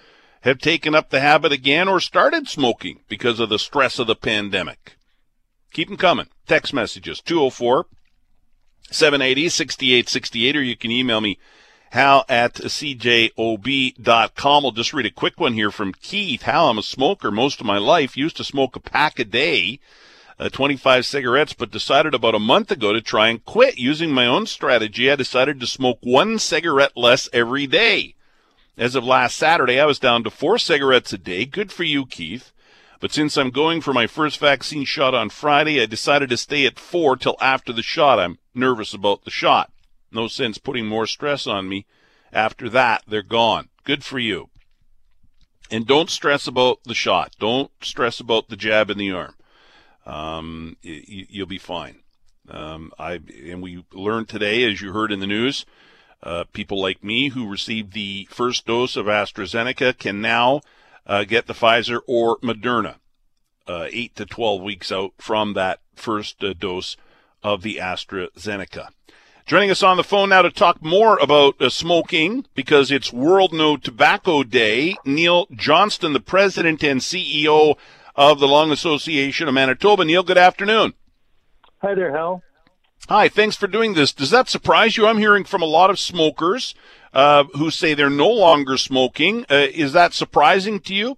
have 0.42 0.58
taken 0.58 0.96
up 0.96 1.12
the 1.12 1.20
habit 1.20 1.52
again 1.52 1.88
or 1.88 2.00
started 2.00 2.50
smoking 2.50 3.02
because 3.08 3.40
of 3.40 3.50
the 3.50 3.60
stress 3.60 4.00
of 4.00 4.08
the 4.08 4.16
pandemic. 4.16 4.96
Keep 5.72 5.90
them 5.90 5.98
coming. 5.98 6.26
Text 6.48 6.74
messages 6.74 7.22
204 7.22 7.86
780 8.90 9.50
6868, 9.50 10.56
or 10.56 10.64
you 10.64 10.76
can 10.76 10.90
email 10.90 11.22
me 11.22 11.38
Hal 11.92 12.24
at 12.30 12.54
cjob.com. 12.54 13.36
I'll 14.66 14.72
just 14.72 14.94
read 14.94 15.08
a 15.08 15.12
quick 15.12 15.40
one 15.40 15.54
here 15.54 15.72
from 15.72 15.94
Keith. 15.94 16.44
Hal, 16.44 16.70
I'm 16.70 16.78
a 16.78 16.84
smoker 16.84 17.32
most 17.32 17.60
of 17.60 17.66
my 17.66 17.80
life. 17.80 18.16
Used 18.16 18.38
to 18.38 18.44
smoke 18.44 18.76
a 18.76 18.80
pack 18.80 19.18
a 19.18 19.26
day, 19.26 19.80
uh, 20.38 20.50
25 20.50 21.04
cigarettes, 21.06 21.54
but 21.54 21.72
decided 21.72 22.14
about 22.14 22.36
a 22.36 22.40
month 22.40 22.70
ago 22.70 22.94
to 22.94 23.02
try 23.02 23.30
and 23.30 23.44
quit. 23.44 23.80
Using 23.80 24.12
my 24.12 24.28
own 24.28 24.46
strategy, 24.46 25.10
I 25.10 25.16
decided 25.16 25.60
to 25.60 25.68
smoke 25.68 25.98
one 26.02 26.38
cigarette 26.38 26.96
less 26.96 27.28
every 27.34 27.66
day. 27.66 28.14
As 28.78 28.94
of 28.94 29.04
last 29.04 29.36
Saturday, 29.36 29.80
I 29.80 29.86
was 29.86 29.98
down 29.98 30.24
to 30.26 30.30
four 30.30 30.60
cigarettes 30.60 31.12
a 31.12 31.18
day. 31.18 31.46
Good 31.46 31.72
for 31.72 31.84
you, 31.84 32.06
Keith. 32.06 32.54
But 33.00 33.12
since 33.12 33.36
I'm 33.36 33.50
going 33.50 33.82
for 33.82 33.94
my 33.94 34.06
first 34.06 34.38
vaccine 34.40 34.86
shot 34.86 35.16
on 35.16 35.30
Friday, 35.30 35.82
I 35.82 35.88
decided 35.88 36.30
to 36.30 36.38
stay 36.38 36.68
at 36.68 36.78
four 36.78 37.16
till 37.16 37.36
after 37.42 37.74
the 37.74 37.82
shot. 37.82 38.20
I'm 38.20 38.38
nervous 38.54 38.94
about 38.94 39.24
the 39.24 39.32
shot. 39.32 39.72
No 40.12 40.28
sense 40.28 40.58
putting 40.58 40.86
more 40.86 41.08
stress 41.08 41.48
on 41.48 41.70
me. 41.70 41.86
After 42.32 42.70
that, 42.70 43.04
they're 43.08 43.22
gone. 43.22 43.70
Good 43.84 44.04
for 44.04 44.20
you. 44.20 44.50
And 45.72 45.86
don't 45.86 46.10
stress 46.10 46.48
about 46.48 46.84
the 46.84 46.96
shot. 46.96 47.36
Don't 47.40 47.72
stress 47.82 48.20
about 48.20 48.50
the 48.50 48.56
jab 48.56 48.90
in 48.90 48.98
the 48.98 49.12
arm. 49.12 49.36
Um, 50.06 50.78
you, 50.82 51.26
you'll 51.30 51.48
be 51.48 51.60
fine. 51.60 52.00
Um, 52.50 52.92
I 52.98 53.20
and 53.46 53.62
we 53.62 53.84
learned 53.94 54.28
today, 54.28 54.64
as 54.70 54.82
you 54.82 54.92
heard 54.92 55.12
in 55.12 55.20
the 55.20 55.28
news, 55.28 55.66
uh, 56.24 56.46
people 56.52 56.82
like 56.82 57.04
me 57.04 57.30
who 57.30 57.50
received 57.50 57.94
the 57.94 58.28
first 58.32 58.66
dose 58.66 58.96
of 58.96 59.06
AstraZeneca 59.06 59.98
can 59.98 60.22
now 60.22 60.62
uh, 61.06 61.24
get 61.24 61.46
the 61.46 61.54
Pfizer 61.54 62.00
or 62.08 62.38
Moderna, 62.40 62.96
uh, 63.68 63.88
eight 63.92 64.16
to 64.16 64.26
12 64.26 64.62
weeks 64.62 64.92
out 64.92 65.14
from 65.20 65.54
that 65.54 65.80
first 65.96 66.44
uh, 66.44 66.54
dose 66.54 66.98
of 67.44 67.62
the 67.62 67.76
AstraZeneca. 67.78 68.90
Joining 69.50 69.72
us 69.72 69.82
on 69.82 69.98
the 69.98 70.04
phone 70.04 70.30
now 70.30 70.44
to 70.44 70.52
talk 70.52 70.80
more 70.84 71.18
about 71.18 71.60
uh, 71.60 71.72
smoking 71.72 72.46
because 72.54 72.92
it's 72.92 73.12
World 73.12 73.52
No 73.52 73.78
Tobacco 73.78 74.44
Day, 74.44 74.96
Neil 75.06 75.48
Johnston, 75.52 76.14
the 76.14 76.20
president 76.20 76.84
and 76.84 77.02
CEO 77.02 77.76
of 78.16 78.40
the 78.40 78.48
Lung 78.48 78.70
Association 78.70 79.48
of 79.48 79.56
Manitoba. 79.56 80.06
Neil, 80.06 80.22
good 80.22 80.38
afternoon. 80.38 80.94
Hi 81.82 81.96
there, 81.96 82.16
Hal. 82.16 82.44
Hi, 83.08 83.28
thanks 83.28 83.56
for 83.56 83.66
doing 83.66 83.96
this. 83.96 84.14
Does 84.14 84.30
that 84.30 84.50
surprise 84.50 84.98
you? 84.98 85.08
I'm 85.08 85.18
hearing 85.18 85.46
from 85.46 85.64
a 85.64 85.66
lot 85.66 85.90
of 85.90 85.98
smokers 85.98 86.76
uh, 87.12 87.46
who 87.56 87.72
say 87.72 87.96
they're 87.96 88.12
no 88.12 88.30
longer 88.30 88.78
smoking. 88.78 89.48
Uh, 89.50 89.66
is 89.74 89.94
that 89.94 90.14
surprising 90.14 90.80
to 90.82 90.94
you? 90.94 91.18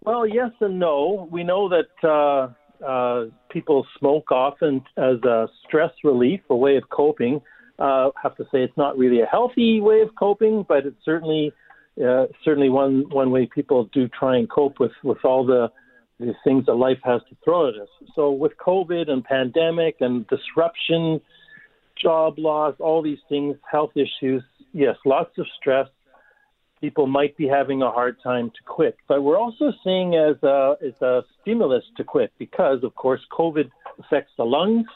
Well, 0.00 0.28
yes 0.28 0.52
and 0.60 0.78
no. 0.78 1.26
We 1.28 1.42
know 1.42 1.68
that 1.70 1.88
uh, 2.04 2.86
uh 2.86 3.30
people 3.52 3.86
smoke 3.98 4.30
often 4.32 4.82
as 4.96 5.22
a 5.24 5.48
stress 5.66 5.90
relief, 6.04 6.40
a 6.50 6.56
way 6.56 6.76
of 6.76 6.88
coping. 6.90 7.40
Uh, 7.78 8.10
have 8.22 8.36
to 8.36 8.44
say 8.44 8.62
it's 8.62 8.76
not 8.76 8.96
really 8.96 9.20
a 9.20 9.26
healthy 9.26 9.80
way 9.80 10.00
of 10.00 10.14
coping, 10.14 10.64
but 10.68 10.86
it's 10.86 11.04
certainly 11.04 11.52
uh, 12.04 12.26
certainly 12.44 12.68
one 12.68 13.04
one 13.10 13.30
way 13.30 13.46
people 13.46 13.88
do 13.92 14.08
try 14.08 14.36
and 14.36 14.48
cope 14.50 14.78
with 14.80 14.92
with 15.02 15.24
all 15.24 15.44
the 15.44 15.70
the 16.18 16.34
things 16.44 16.66
that 16.66 16.74
life 16.74 16.98
has 17.02 17.20
to 17.28 17.36
throw 17.44 17.68
at 17.68 17.74
us. 17.74 17.88
So 18.14 18.30
with 18.30 18.52
COVID 18.64 19.10
and 19.10 19.24
pandemic 19.24 19.96
and 20.00 20.26
disruption, 20.28 21.20
job 22.00 22.38
loss, 22.38 22.74
all 22.78 23.02
these 23.02 23.18
things, 23.28 23.56
health 23.70 23.92
issues, 23.96 24.42
yes, 24.72 24.96
lots 25.04 25.36
of 25.38 25.46
stress. 25.58 25.88
People 26.82 27.06
might 27.06 27.34
be 27.36 27.46
having 27.46 27.80
a 27.80 27.90
hard 27.90 28.16
time 28.22 28.50
to 28.50 28.62
quit, 28.66 28.96
but 29.06 29.22
we're 29.22 29.38
also 29.38 29.72
seeing 29.84 30.16
as 30.16 30.36
a, 30.42 30.74
as 30.84 31.00
a 31.00 31.22
stimulus 31.40 31.84
to 31.96 32.02
quit 32.02 32.32
because, 32.38 32.82
of 32.82 32.92
course, 32.96 33.20
COVID 33.30 33.70
affects 34.00 34.32
the 34.36 34.44
lungs, 34.44 34.88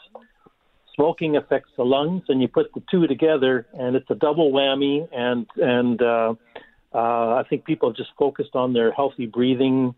smoking 0.95 1.37
affects 1.37 1.71
the 1.77 1.85
lungs, 1.85 2.23
and 2.27 2.41
you 2.41 2.49
put 2.49 2.73
the 2.73 2.83
two 2.91 3.07
together, 3.07 3.67
and 3.73 3.95
it's 3.95 4.09
a 4.09 4.15
double 4.15 4.51
whammy. 4.51 5.07
And 5.13 5.47
and 5.55 6.01
uh, 6.01 6.33
uh, 6.93 7.35
I 7.41 7.43
think 7.49 7.63
people 7.63 7.89
have 7.89 7.95
just 7.95 8.11
focused 8.19 8.55
on 8.55 8.73
their 8.73 8.91
healthy 8.91 9.25
breathing 9.25 9.95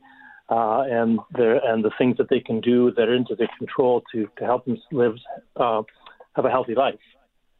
uh, 0.49 0.81
and 0.81 1.19
the 1.33 1.59
and 1.63 1.83
the 1.83 1.91
things 1.97 2.17
that 2.17 2.29
they 2.29 2.39
can 2.39 2.59
do 2.61 2.91
that 2.91 3.07
are 3.09 3.15
into 3.15 3.35
their 3.35 3.49
control 3.57 4.03
to 4.11 4.29
to 4.37 4.45
help 4.45 4.65
them 4.65 4.77
live 4.91 5.15
uh, 5.55 5.81
have 6.35 6.45
a 6.45 6.51
healthy 6.51 6.75
life. 6.75 6.99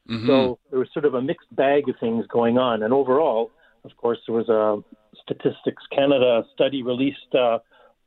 Mm-hmm. 0.10 0.28
So 0.28 0.60
there 0.70 0.80
was 0.80 0.90
sort 0.94 1.06
of 1.06 1.14
a 1.14 1.22
mixed 1.22 1.56
bag 1.56 1.88
of 1.88 1.96
things 2.00 2.26
going 2.28 2.58
on, 2.58 2.84
and 2.84 2.94
overall, 2.94 3.52
of 3.84 3.96
course, 3.98 4.20
there 4.28 4.36
was 4.36 4.50
a 4.50 4.84
Statistics 5.22 5.84
Canada 5.92 6.44
study 6.54 6.82
released 6.82 7.34
uh, 7.34 7.60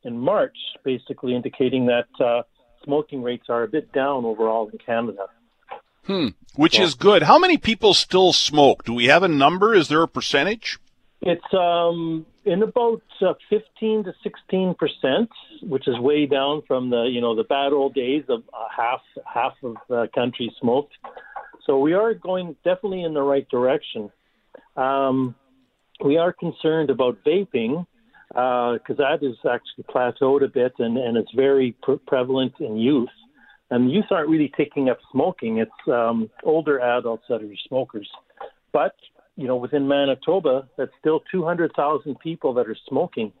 in 0.03 0.17
March, 0.17 0.57
basically 0.83 1.35
indicating 1.35 1.85
that 1.85 2.07
uh, 2.23 2.43
smoking 2.83 3.23
rates 3.23 3.45
are 3.49 3.63
a 3.63 3.67
bit 3.67 3.91
down 3.93 4.25
overall 4.25 4.69
in 4.69 4.77
Canada. 4.77 5.27
Hmm. 6.05 6.29
Which 6.55 6.77
so, 6.77 6.83
is 6.83 6.95
good. 6.95 7.23
How 7.23 7.39
many 7.39 7.57
people 7.57 7.93
still 7.93 8.33
smoke? 8.33 8.83
Do 8.83 8.93
we 8.93 9.05
have 9.05 9.23
a 9.23 9.27
number? 9.27 9.73
Is 9.73 9.87
there 9.87 10.03
a 10.03 10.07
percentage? 10.07 10.79
It's 11.21 11.53
um, 11.53 12.25
in 12.43 12.61
about 12.61 13.01
uh, 13.21 13.33
15 13.49 14.03
to 14.03 14.13
16 14.21 14.75
percent, 14.75 15.29
which 15.61 15.87
is 15.87 15.97
way 15.97 16.25
down 16.25 16.61
from 16.67 16.89
the 16.89 17.03
you 17.03 17.21
know 17.21 17.35
the 17.35 17.45
bad 17.45 17.71
old 17.71 17.93
days 17.93 18.25
of 18.27 18.43
uh, 18.53 18.65
half 18.75 19.01
half 19.25 19.53
of 19.63 19.77
the 19.87 20.09
country 20.13 20.53
smoked. 20.59 20.93
So 21.65 21.79
we 21.79 21.93
are 21.93 22.13
going 22.13 22.57
definitely 22.65 23.03
in 23.03 23.13
the 23.13 23.21
right 23.21 23.47
direction. 23.47 24.11
Um, 24.75 25.35
we 26.03 26.17
are 26.17 26.33
concerned 26.33 26.89
about 26.89 27.17
vaping 27.25 27.85
because 28.29 28.79
uh, 28.89 28.93
that 29.09 29.19
is 29.21 29.35
actually 29.49 29.83
plateaued 29.93 30.43
a 30.43 30.47
bit 30.47 30.73
and, 30.79 30.97
and 30.97 31.17
it's 31.17 31.31
very 31.35 31.75
pre- 31.83 31.99
prevalent 32.07 32.53
in 32.59 32.77
youth. 32.77 33.09
And 33.69 33.91
youth 33.91 34.05
aren't 34.11 34.29
really 34.29 34.51
taking 34.55 34.89
up 34.89 34.99
smoking; 35.11 35.57
it's 35.57 35.71
um, 35.87 36.29
older 36.43 36.79
adults 36.79 37.23
that 37.29 37.41
are 37.41 37.55
smokers. 37.67 38.07
But 38.71 38.95
you 39.35 39.47
know, 39.47 39.55
within 39.55 39.87
Manitoba, 39.87 40.67
that's 40.77 40.91
still 40.99 41.21
200,000 41.31 42.19
people 42.19 42.53
that 42.53 42.67
are 42.67 42.77
smoking. 42.87 43.31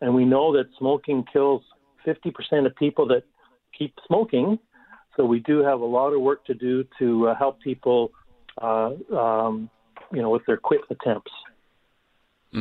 And 0.00 0.14
we 0.14 0.24
know 0.24 0.52
that 0.56 0.66
smoking 0.78 1.24
kills 1.30 1.62
50% 2.06 2.66
of 2.66 2.74
people 2.76 3.06
that 3.08 3.24
keep 3.76 3.94
smoking. 4.06 4.58
So 5.16 5.24
we 5.24 5.40
do 5.40 5.62
have 5.62 5.80
a 5.80 5.84
lot 5.84 6.12
of 6.12 6.20
work 6.20 6.44
to 6.46 6.54
do 6.54 6.84
to 6.98 7.28
uh, 7.28 7.34
help 7.34 7.60
people, 7.60 8.12
uh, 8.60 8.92
um, 9.14 9.70
you 10.12 10.22
know, 10.22 10.30
with 10.30 10.42
their 10.46 10.56
quit 10.56 10.82
attempts. 10.90 11.32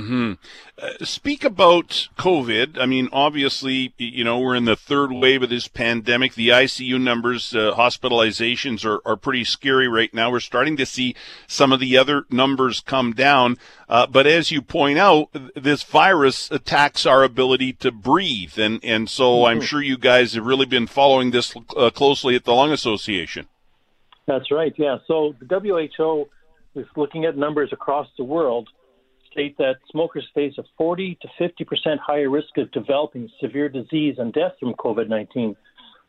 Hmm. 0.01 0.33
Uh, 0.77 1.05
speak 1.05 1.45
about 1.45 2.09
COVID. 2.17 2.77
I 2.77 2.85
mean, 2.85 3.07
obviously, 3.13 3.93
you 3.97 4.25
know, 4.25 4.37
we're 4.39 4.55
in 4.55 4.65
the 4.65 4.75
third 4.75 5.09
wave 5.09 5.41
of 5.41 5.49
this 5.49 5.69
pandemic. 5.69 6.33
The 6.33 6.49
ICU 6.49 6.99
numbers, 6.99 7.55
uh, 7.55 7.73
hospitalizations 7.77 8.83
are, 8.83 8.99
are 9.05 9.15
pretty 9.15 9.45
scary 9.45 9.87
right 9.87 10.13
now. 10.13 10.29
We're 10.29 10.41
starting 10.41 10.75
to 10.77 10.85
see 10.85 11.15
some 11.47 11.71
of 11.71 11.79
the 11.79 11.97
other 11.97 12.25
numbers 12.29 12.81
come 12.81 13.13
down. 13.13 13.57
Uh, 13.87 14.05
but 14.05 14.27
as 14.27 14.51
you 14.51 14.61
point 14.61 14.99
out, 14.99 15.29
this 15.55 15.83
virus 15.83 16.51
attacks 16.51 17.05
our 17.05 17.23
ability 17.23 17.71
to 17.73 17.89
breathe, 17.89 18.59
and 18.59 18.83
and 18.83 19.09
so 19.09 19.31
mm-hmm. 19.31 19.45
I'm 19.45 19.61
sure 19.61 19.81
you 19.81 19.97
guys 19.97 20.33
have 20.33 20.45
really 20.45 20.65
been 20.65 20.87
following 20.87 21.31
this 21.31 21.55
uh, 21.77 21.89
closely 21.89 22.35
at 22.35 22.43
the 22.43 22.53
Lung 22.53 22.73
Association. 22.73 23.47
That's 24.25 24.51
right. 24.51 24.73
Yeah. 24.75 24.97
So 25.07 25.35
the 25.39 25.47
WHO 25.47 26.27
is 26.77 26.87
looking 26.97 27.23
at 27.23 27.37
numbers 27.37 27.69
across 27.71 28.09
the 28.17 28.25
world 28.25 28.67
state 29.35 29.57
that 29.57 29.75
smokers 29.91 30.25
face 30.33 30.53
a 30.57 30.63
40 30.77 31.17
to 31.21 31.27
50 31.37 31.63
percent 31.65 31.99
higher 31.99 32.29
risk 32.29 32.57
of 32.57 32.71
developing 32.71 33.29
severe 33.41 33.67
disease 33.67 34.15
and 34.17 34.31
death 34.33 34.53
from 34.59 34.73
COVID-19. 34.73 35.55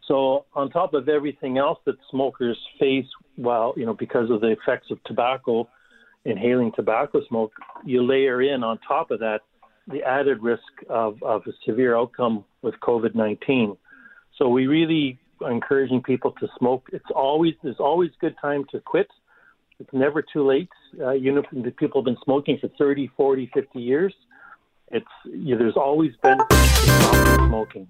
So, 0.07 0.45
on 0.55 0.71
top 0.71 0.95
of 0.95 1.09
everything 1.09 1.59
else 1.59 1.79
that 1.85 1.97
smokers 2.11 2.57
face, 2.79 3.07
while 3.35 3.75
you 3.77 3.85
know, 3.85 3.95
because 3.95 4.31
of 4.31 4.41
the 4.41 4.53
effects 4.53 4.93
of 4.93 5.03
tobacco, 5.05 5.69
inhaling 6.25 6.71
tobacco 6.77 7.21
smoke, 7.29 7.53
you 7.85 8.07
layer 8.07 8.41
in 8.41 8.63
on 8.63 8.79
top 8.87 9.11
of 9.11 9.19
that 9.21 9.41
the 9.89 10.03
added 10.03 10.43
risk 10.43 10.63
of, 10.89 11.21
of 11.23 11.43
a 11.47 11.53
severe 11.65 11.97
outcome 11.97 12.45
with 12.63 12.75
COVID-19. 12.83 13.77
So, 14.39 14.49
we 14.49 14.69
really 14.69 15.19
are 15.43 15.51
encouraging 15.51 16.03
people 16.03 16.31
to 16.41 16.47
smoke. 16.59 16.89
It's 16.93 17.11
always 17.15 17.55
there's 17.65 17.81
always 17.81 18.11
good 18.21 18.37
time 18.41 18.65
to 18.71 18.79
quit 18.81 19.09
it's 19.79 19.93
never 19.93 20.23
too 20.23 20.47
late. 20.47 20.71
Uh, 21.01 21.11
you 21.11 21.33
know, 21.33 21.43
the 21.53 21.71
people 21.71 22.01
have 22.01 22.07
been 22.07 22.23
smoking 22.25 22.59
for 22.59 22.69
30, 22.79 23.11
40, 23.17 23.51
50 23.53 23.81
years. 23.81 24.15
It's 24.91 25.07
you 25.25 25.55
know, 25.55 25.59
there's 25.59 25.77
always 25.77 26.13
been 26.23 26.39
smoking. 27.49 27.89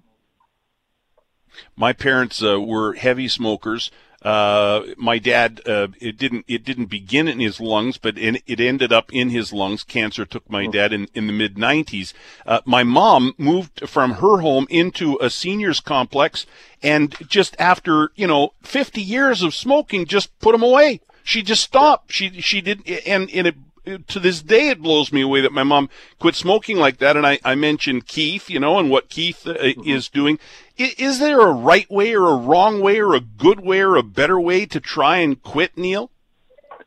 My 1.75 1.93
parents 1.93 2.43
uh, 2.43 2.59
were 2.59 2.93
heavy 2.93 3.27
smokers. 3.27 3.91
Uh, 4.21 4.81
my 4.97 5.19
dad, 5.19 5.61
uh, 5.67 5.87
it 6.01 6.17
didn't 6.17 6.43
it 6.47 6.65
didn't 6.65 6.87
begin 6.87 7.27
in 7.27 7.39
his 7.39 7.61
lungs, 7.61 7.97
but 7.97 8.17
in, 8.17 8.39
it 8.47 8.59
ended 8.59 8.91
up 8.91 9.13
in 9.13 9.29
his 9.29 9.53
lungs. 9.53 9.83
Cancer 9.83 10.25
took 10.25 10.49
my 10.49 10.65
hmm. 10.65 10.71
dad 10.71 10.91
in, 10.91 11.07
in 11.13 11.27
the 11.27 11.33
mid 11.33 11.55
90s. 11.55 12.13
Uh, 12.45 12.61
my 12.65 12.83
mom 12.83 13.35
moved 13.37 13.87
from 13.87 14.13
her 14.13 14.39
home 14.39 14.65
into 14.69 15.19
a 15.21 15.29
seniors 15.29 15.79
complex, 15.79 16.47
and 16.81 17.15
just 17.27 17.55
after 17.59 18.11
you 18.15 18.25
know 18.25 18.53
50 18.63 19.01
years 19.01 19.43
of 19.43 19.53
smoking, 19.53 20.05
just 20.05 20.37
put 20.39 20.51
them 20.51 20.63
away. 20.63 20.99
She 21.27 21.41
just 21.41 21.61
stopped. 21.61 22.13
She 22.13 22.39
she 22.39 22.61
didn't, 22.61 22.87
and 23.05 23.29
and 23.31 23.47
it, 23.47 24.07
to 24.07 24.17
this 24.17 24.41
day 24.41 24.69
it 24.69 24.81
blows 24.81 25.11
me 25.11 25.19
away 25.19 25.41
that 25.41 25.51
my 25.51 25.63
mom 25.63 25.89
quit 26.19 26.35
smoking 26.35 26.77
like 26.77 26.99
that. 26.99 27.17
And 27.17 27.27
I 27.27 27.37
I 27.43 27.53
mentioned 27.55 28.07
Keith, 28.07 28.49
you 28.49 28.61
know, 28.61 28.79
and 28.79 28.89
what 28.89 29.09
Keith 29.09 29.45
uh, 29.45 29.55
mm-hmm. 29.55 29.89
is 29.89 30.07
doing. 30.07 30.39
Is, 30.77 30.93
is 30.93 31.19
there 31.19 31.41
a 31.41 31.51
right 31.51 31.91
way 31.91 32.15
or 32.15 32.29
a 32.29 32.37
wrong 32.37 32.79
way 32.79 33.01
or 33.01 33.13
a 33.13 33.19
good 33.19 33.59
way 33.59 33.81
or 33.81 33.97
a 33.97 34.03
better 34.03 34.39
way 34.39 34.65
to 34.67 34.79
try 34.79 35.17
and 35.17 35.43
quit, 35.43 35.77
Neil? 35.77 36.11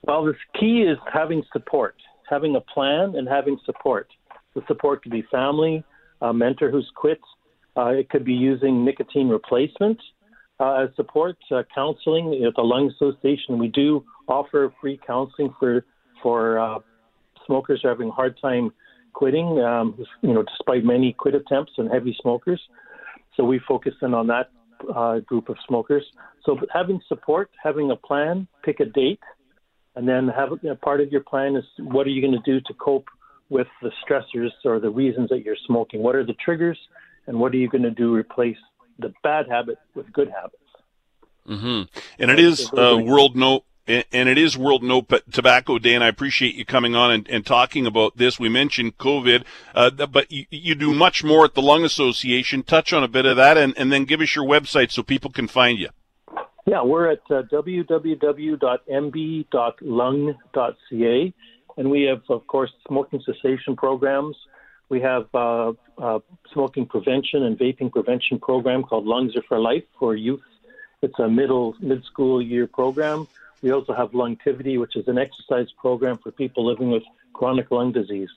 Well, 0.06 0.24
the 0.24 0.34
key 0.58 0.84
is 0.88 0.96
having 1.12 1.42
support, 1.52 1.96
having 2.26 2.56
a 2.56 2.62
plan, 2.62 3.16
and 3.16 3.28
having 3.28 3.58
support. 3.66 4.08
The 4.54 4.62
support 4.66 5.02
could 5.02 5.12
be 5.12 5.22
family, 5.30 5.84
a 6.22 6.32
mentor 6.32 6.70
who's 6.70 6.90
quit. 6.96 7.20
Uh, 7.76 7.88
it 7.88 8.08
could 8.08 8.24
be 8.24 8.32
using 8.32 8.86
nicotine 8.86 9.28
replacement 9.28 10.00
uh, 10.60 10.84
as 10.84 10.96
support, 10.96 11.36
uh, 11.50 11.62
counseling. 11.74 12.42
At 12.46 12.54
the 12.54 12.62
Lung 12.62 12.90
Association, 12.90 13.58
we 13.58 13.68
do 13.68 14.04
offer 14.30 14.72
free 14.80 14.98
counseling 15.06 15.54
for 15.58 15.84
for 16.22 16.58
uh, 16.58 16.78
smokers 17.46 17.80
who 17.82 17.88
are 17.88 17.92
having 17.92 18.08
a 18.08 18.12
hard 18.12 18.38
time 18.40 18.72
quitting. 19.12 19.60
Um, 19.60 20.02
you 20.22 20.32
know, 20.32 20.42
despite 20.42 20.84
many 20.84 21.12
quit 21.12 21.34
attempts 21.34 21.72
and 21.76 21.90
heavy 21.90 22.16
smokers, 22.22 22.60
so 23.36 23.44
we 23.44 23.60
focus 23.66 23.94
in 24.00 24.14
on 24.14 24.28
that 24.28 24.50
uh, 24.94 25.18
group 25.20 25.48
of 25.48 25.56
smokers. 25.66 26.04
So 26.44 26.58
having 26.72 27.00
support, 27.08 27.50
having 27.62 27.90
a 27.90 27.96
plan, 27.96 28.46
pick 28.64 28.80
a 28.80 28.86
date, 28.86 29.20
and 29.96 30.08
then 30.08 30.28
have 30.28 30.52
a 30.52 30.74
part 30.76 31.00
of 31.00 31.10
your 31.10 31.22
plan 31.22 31.56
is 31.56 31.64
what 31.78 32.06
are 32.06 32.10
you 32.10 32.22
going 32.22 32.40
to 32.40 32.50
do 32.50 32.60
to 32.60 32.74
cope 32.74 33.08
with 33.48 33.66
the 33.82 33.90
stressors 34.02 34.50
or 34.64 34.78
the 34.78 34.90
reasons 34.90 35.28
that 35.30 35.44
you're 35.44 35.56
smoking? 35.66 36.02
What 36.02 36.14
are 36.14 36.24
the 36.24 36.34
triggers, 36.34 36.78
and 37.26 37.38
what 37.38 37.52
are 37.52 37.56
you 37.56 37.68
going 37.68 37.82
to 37.82 37.90
do 37.90 38.14
replace 38.14 38.56
the 38.98 39.12
bad 39.22 39.48
habit 39.48 39.78
with 39.94 40.10
good 40.12 40.30
habits? 40.30 40.56
Mm-hmm. 41.48 42.22
And 42.22 42.30
it 42.30 42.38
is 42.38 42.70
uh, 42.72 43.00
World 43.02 43.34
No 43.34 43.64
and 43.90 44.28
it 44.28 44.38
is 44.38 44.56
World 44.56 44.82
No 44.82 45.06
Tobacco 45.30 45.78
Day, 45.78 45.94
and 45.94 46.02
I 46.04 46.08
appreciate 46.08 46.54
you 46.54 46.64
coming 46.64 46.94
on 46.96 47.10
and, 47.10 47.28
and 47.28 47.44
talking 47.44 47.86
about 47.86 48.16
this. 48.16 48.38
We 48.38 48.48
mentioned 48.48 48.98
COVID, 48.98 49.44
uh, 49.74 49.90
but 50.06 50.30
you, 50.30 50.46
you, 50.50 50.74
do 50.74 50.94
much 50.94 51.24
more 51.24 51.44
at 51.44 51.54
the 51.54 51.62
Lung 51.62 51.84
Association. 51.84 52.62
Touch 52.62 52.92
on 52.92 53.02
a 53.02 53.08
bit 53.08 53.26
of 53.26 53.36
that, 53.36 53.58
and, 53.58 53.74
and 53.76 53.92
then 53.92 54.04
give 54.04 54.20
us 54.20 54.34
your 54.34 54.44
website 54.44 54.90
so 54.92 55.02
people 55.02 55.30
can 55.30 55.48
find 55.48 55.78
you. 55.78 55.88
Yeah, 56.66 56.82
we're 56.82 57.10
at 57.10 57.22
uh, 57.30 57.42
www.mb.lung.ca, 57.50 58.64
and 61.76 61.90
we 61.90 62.02
have, 62.02 62.22
of 62.28 62.46
course, 62.46 62.70
smoking 62.86 63.22
cessation 63.24 63.76
programs. 63.76 64.36
We 64.88 65.00
have 65.00 65.26
uh, 65.34 65.72
uh, 65.98 66.18
smoking 66.52 66.86
prevention 66.86 67.44
and 67.44 67.58
vaping 67.58 67.90
prevention 67.92 68.38
program 68.38 68.82
called 68.82 69.06
Lungs 69.06 69.36
Are 69.36 69.42
for 69.42 69.58
Life 69.58 69.84
for 69.98 70.14
youth. 70.14 70.42
It's 71.02 71.18
a 71.18 71.28
middle 71.28 71.74
mid 71.80 72.04
school 72.04 72.42
year 72.42 72.66
program. 72.66 73.26
We 73.62 73.72
also 73.72 73.92
have 73.92 74.10
Lungtivity, 74.12 74.78
which 74.78 74.96
is 74.96 75.06
an 75.08 75.18
exercise 75.18 75.68
program 75.78 76.18
for 76.22 76.30
people 76.32 76.66
living 76.66 76.90
with 76.90 77.02
chronic 77.32 77.70
lung 77.70 77.92
disease 77.92 78.30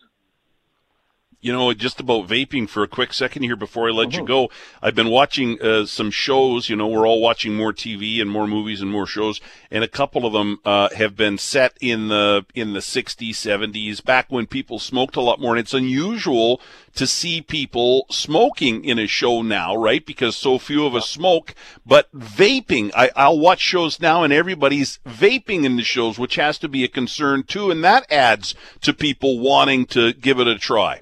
you 1.43 1.51
know, 1.51 1.73
just 1.73 2.00
about 2.00 2.25
vaping 2.25 2.69
for 2.69 2.83
a 2.83 2.88
quick 2.88 3.12
second 3.12 3.43
here 3.43 3.57
before 3.57 3.89
I 3.89 3.91
let 3.91 4.09
mm-hmm. 4.09 4.21
you 4.21 4.25
go. 4.25 4.50
I've 4.81 4.95
been 4.95 5.09
watching 5.09 5.62
uh, 5.62 5.85
some 5.85 6.09
shows. 6.09 6.69
You 6.69 6.77
know, 6.77 6.88
we're 6.88 7.05
all 7.05 7.19
watching 7.19 7.53
more 7.53 7.73
TV 7.73 8.21
and 8.21 8.31
more 8.31 8.47
movies 8.47 8.81
and 8.81 8.89
more 8.89 9.05
shows, 9.05 9.41
and 9.69 9.83
a 9.83 9.89
couple 9.89 10.25
of 10.25 10.31
them 10.31 10.59
uh, 10.63 10.88
have 10.95 11.17
been 11.17 11.38
set 11.38 11.77
in 11.81 12.07
the 12.07 12.45
in 12.55 12.71
the 12.71 12.79
60s, 12.79 13.31
70s, 13.31 14.01
back 14.01 14.31
when 14.31 14.47
people 14.47 14.79
smoked 14.79 15.17
a 15.17 15.21
lot 15.21 15.41
more. 15.41 15.51
And 15.51 15.59
it's 15.59 15.73
unusual 15.73 16.62
to 16.95 17.05
see 17.05 17.41
people 17.41 18.05
smoking 18.09 18.85
in 18.85 18.97
a 18.97 19.05
show 19.05 19.41
now, 19.41 19.75
right? 19.75 20.05
Because 20.05 20.38
so 20.38 20.57
few 20.57 20.85
of 20.85 20.95
us 20.95 21.09
smoke. 21.09 21.53
But 21.85 22.09
vaping, 22.13 22.91
I, 22.95 23.12
I'll 23.17 23.39
watch 23.39 23.59
shows 23.59 24.00
now, 24.00 24.23
and 24.23 24.31
everybody's 24.31 25.00
vaping 25.05 25.65
in 25.65 25.75
the 25.75 25.83
shows, 25.83 26.17
which 26.17 26.35
has 26.35 26.57
to 26.59 26.69
be 26.69 26.85
a 26.85 26.88
concern 26.88 27.43
too, 27.43 27.69
and 27.69 27.83
that 27.83 28.09
adds 28.09 28.55
to 28.79 28.93
people 28.93 29.39
wanting 29.39 29.85
to 29.88 30.13
give 30.13 30.39
it 30.39 30.47
a 30.47 30.57
try. 30.57 31.01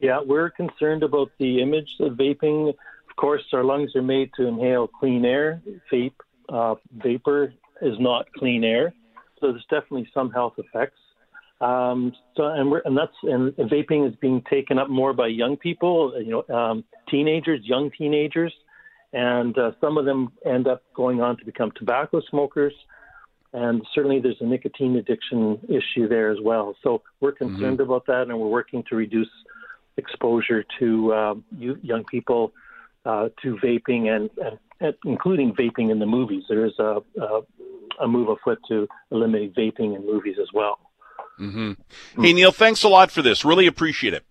Yeah, 0.00 0.20
we're 0.24 0.50
concerned 0.50 1.02
about 1.02 1.30
the 1.38 1.62
image 1.62 1.88
of 2.00 2.12
vaping. 2.12 2.68
Of 2.68 3.16
course, 3.16 3.42
our 3.52 3.64
lungs 3.64 3.96
are 3.96 4.02
made 4.02 4.30
to 4.36 4.46
inhale 4.46 4.86
clean 4.86 5.24
air. 5.24 5.62
Vape, 5.92 6.12
uh, 6.50 6.74
vapor 6.92 7.54
is 7.80 7.94
not 7.98 8.26
clean 8.38 8.62
air, 8.62 8.92
so 9.40 9.52
there's 9.52 9.64
definitely 9.70 10.08
some 10.12 10.30
health 10.30 10.54
effects. 10.58 10.98
Um, 11.60 12.12
so, 12.36 12.44
and 12.44 12.70
we're, 12.70 12.82
and 12.84 12.96
that's 12.96 13.14
and 13.22 13.54
vaping 13.54 14.06
is 14.06 14.14
being 14.16 14.42
taken 14.50 14.78
up 14.78 14.90
more 14.90 15.14
by 15.14 15.28
young 15.28 15.56
people. 15.56 16.12
You 16.22 16.44
know, 16.46 16.54
um, 16.54 16.84
teenagers, 17.08 17.60
young 17.64 17.90
teenagers, 17.96 18.52
and 19.14 19.56
uh, 19.56 19.70
some 19.80 19.96
of 19.96 20.04
them 20.04 20.32
end 20.44 20.68
up 20.68 20.82
going 20.94 21.22
on 21.22 21.38
to 21.38 21.44
become 21.46 21.72
tobacco 21.74 22.20
smokers. 22.28 22.74
And 23.54 23.80
certainly, 23.94 24.20
there's 24.20 24.36
a 24.40 24.44
nicotine 24.44 24.96
addiction 24.96 25.58
issue 25.68 26.08
there 26.08 26.30
as 26.30 26.38
well. 26.42 26.76
So 26.82 27.00
we're 27.20 27.32
concerned 27.32 27.78
mm-hmm. 27.78 27.90
about 27.90 28.04
that, 28.06 28.22
and 28.28 28.38
we're 28.38 28.48
working 28.48 28.84
to 28.90 28.96
reduce 28.96 29.30
exposure 29.96 30.64
to 30.78 31.12
uh, 31.12 31.34
young 31.58 32.04
people 32.04 32.52
uh, 33.04 33.28
to 33.42 33.56
vaping 33.56 34.08
and, 34.14 34.30
and, 34.44 34.58
and, 34.80 34.94
including 35.04 35.54
vaping 35.54 35.90
in 35.90 35.98
the 35.98 36.06
movies. 36.06 36.44
There 36.48 36.66
is 36.66 36.78
a, 36.78 36.98
a, 37.20 37.40
a, 38.00 38.08
move 38.08 38.28
afoot 38.28 38.58
to 38.68 38.88
eliminate 39.10 39.54
vaping 39.54 39.94
in 39.94 40.04
movies 40.04 40.36
as 40.40 40.48
well. 40.52 40.78
Mm-hmm. 41.40 42.22
Hey, 42.22 42.32
Neil, 42.32 42.52
thanks 42.52 42.82
a 42.82 42.88
lot 42.88 43.10
for 43.10 43.22
this. 43.22 43.44
Really 43.44 43.66
appreciate 43.66 44.14
it. 44.14 44.24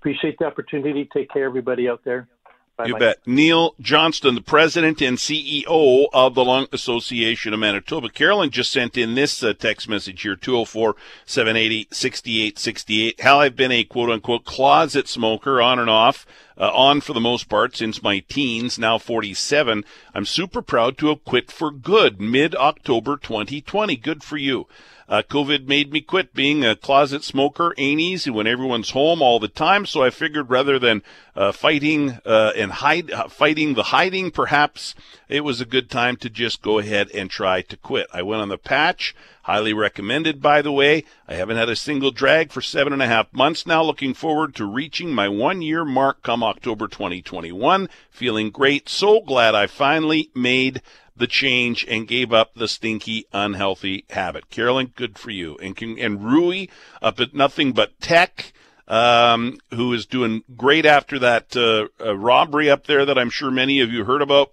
Appreciate 0.00 0.38
the 0.38 0.44
opportunity. 0.44 1.08
Take 1.12 1.30
care, 1.30 1.44
everybody 1.44 1.88
out 1.88 2.02
there. 2.04 2.28
Bye 2.76 2.86
you 2.86 2.96
bet. 2.96 3.18
Neil 3.24 3.76
Johnston, 3.78 4.34
the 4.34 4.40
president 4.40 5.00
and 5.00 5.16
CEO 5.16 6.06
of 6.12 6.34
the 6.34 6.44
Lung 6.44 6.66
Association 6.72 7.54
of 7.54 7.60
Manitoba. 7.60 8.08
Carolyn 8.08 8.50
just 8.50 8.72
sent 8.72 8.96
in 8.96 9.14
this 9.14 9.44
uh, 9.44 9.52
text 9.52 9.88
message 9.88 10.22
here 10.22 10.34
204 10.34 10.96
780 11.24 11.86
6868. 11.92 13.20
How 13.20 13.38
I've 13.38 13.54
been 13.54 13.70
a 13.70 13.84
quote 13.84 14.10
unquote 14.10 14.44
closet 14.44 15.06
smoker 15.06 15.62
on 15.62 15.78
and 15.78 15.88
off, 15.88 16.26
uh, 16.58 16.72
on 16.72 17.00
for 17.00 17.12
the 17.12 17.20
most 17.20 17.48
part 17.48 17.76
since 17.76 18.02
my 18.02 18.18
teens, 18.18 18.76
now 18.76 18.98
47. 18.98 19.84
I'm 20.12 20.24
super 20.24 20.60
proud 20.60 20.98
to 20.98 21.08
have 21.08 21.24
quit 21.24 21.52
for 21.52 21.70
good 21.70 22.20
mid 22.20 22.56
October 22.56 23.16
2020. 23.16 23.96
Good 23.98 24.24
for 24.24 24.36
you. 24.36 24.66
Uh, 25.08 25.22
COVID 25.22 25.66
made 25.66 25.92
me 25.92 26.00
quit 26.00 26.32
being 26.32 26.64
a 26.64 26.76
closet 26.76 27.22
smoker. 27.22 27.74
Ain't 27.76 28.00
easy 28.00 28.30
when 28.30 28.46
everyone's 28.46 28.90
home 28.90 29.20
all 29.20 29.38
the 29.38 29.48
time. 29.48 29.84
So 29.86 30.02
I 30.02 30.10
figured 30.10 30.50
rather 30.50 30.78
than 30.78 31.02
uh, 31.36 31.52
fighting 31.52 32.18
uh, 32.24 32.52
and 32.64 32.72
hide, 32.72 33.10
uh, 33.12 33.28
fighting 33.28 33.74
the 33.74 33.84
hiding, 33.84 34.32
perhaps 34.32 34.94
it 35.28 35.42
was 35.42 35.60
a 35.60 35.66
good 35.66 35.90
time 35.90 36.16
to 36.16 36.30
just 36.30 36.62
go 36.62 36.78
ahead 36.78 37.10
and 37.14 37.30
try 37.30 37.60
to 37.62 37.76
quit. 37.76 38.08
I 38.12 38.22
went 38.22 38.42
on 38.42 38.48
the 38.48 38.58
patch. 38.58 39.14
Highly 39.42 39.74
recommended, 39.74 40.40
by 40.40 40.62
the 40.62 40.72
way. 40.72 41.04
I 41.28 41.34
haven't 41.34 41.58
had 41.58 41.68
a 41.68 41.76
single 41.76 42.10
drag 42.10 42.50
for 42.50 42.62
seven 42.62 42.94
and 42.94 43.02
a 43.02 43.06
half 43.06 43.30
months 43.34 43.66
now. 43.66 43.82
Looking 43.82 44.14
forward 44.14 44.54
to 44.54 44.64
reaching 44.64 45.12
my 45.12 45.28
one 45.28 45.60
year 45.60 45.84
mark 45.84 46.22
come 46.22 46.42
October 46.42 46.88
2021. 46.88 47.90
Feeling 48.10 48.50
great. 48.50 48.88
So 48.88 49.20
glad 49.20 49.54
I 49.54 49.66
finally 49.66 50.30
made 50.34 50.80
the 51.14 51.26
change 51.26 51.84
and 51.88 52.08
gave 52.08 52.32
up 52.32 52.54
the 52.54 52.66
stinky, 52.66 53.26
unhealthy 53.32 54.06
habit. 54.10 54.48
Carolyn, 54.48 54.92
good 54.96 55.18
for 55.18 55.30
you. 55.30 55.56
And 55.58 55.80
and 55.80 56.24
Rui 56.24 56.68
up 57.02 57.20
at 57.20 57.34
nothing 57.34 57.72
but 57.72 58.00
tech. 58.00 58.52
Um, 58.86 59.58
who 59.70 59.94
is 59.94 60.04
doing 60.04 60.44
great 60.56 60.84
after 60.84 61.18
that 61.18 61.56
uh, 61.56 61.88
uh, 62.04 62.14
robbery 62.14 62.68
up 62.68 62.86
there 62.86 63.06
that 63.06 63.16
I'm 63.16 63.30
sure 63.30 63.50
many 63.50 63.80
of 63.80 63.90
you 63.90 64.04
heard 64.04 64.20
about. 64.20 64.50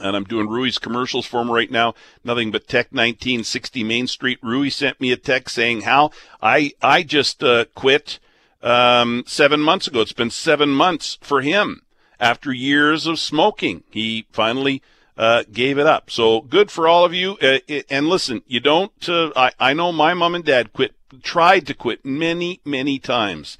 And 0.00 0.16
I'm 0.16 0.24
doing 0.24 0.48
Rui's 0.48 0.78
commercials 0.78 1.26
for 1.26 1.40
him 1.40 1.50
right 1.50 1.70
now. 1.70 1.94
Nothing 2.24 2.50
but 2.50 2.66
Tech 2.66 2.86
1960 2.86 3.84
Main 3.84 4.06
Street. 4.08 4.38
Rui 4.42 4.68
sent 4.68 5.00
me 5.00 5.12
a 5.12 5.16
text 5.16 5.54
saying, 5.54 5.82
how 5.82 6.10
I 6.42 6.72
I 6.82 7.02
just 7.04 7.42
uh, 7.42 7.66
quit 7.74 8.18
um, 8.62 9.24
seven 9.26 9.60
months 9.60 9.86
ago. 9.86 10.00
It's 10.00 10.12
been 10.12 10.30
seven 10.30 10.70
months 10.70 11.18
for 11.20 11.40
him 11.40 11.82
after 12.18 12.52
years 12.52 13.06
of 13.06 13.18
smoking. 13.18 13.84
He 13.90 14.26
finally." 14.32 14.82
uh, 15.20 15.44
gave 15.52 15.78
it 15.78 15.86
up. 15.86 16.10
So 16.10 16.40
good 16.40 16.70
for 16.70 16.88
all 16.88 17.04
of 17.04 17.12
you. 17.12 17.36
Uh, 17.42 17.58
and 17.90 18.08
listen, 18.08 18.42
you 18.46 18.58
don't. 18.58 18.92
Uh, 19.06 19.30
I 19.36 19.52
I 19.60 19.74
know 19.74 19.92
my 19.92 20.14
mom 20.14 20.34
and 20.34 20.44
dad 20.44 20.72
quit, 20.72 20.94
tried 21.22 21.66
to 21.66 21.74
quit 21.74 22.04
many 22.04 22.60
many 22.64 22.98
times. 22.98 23.58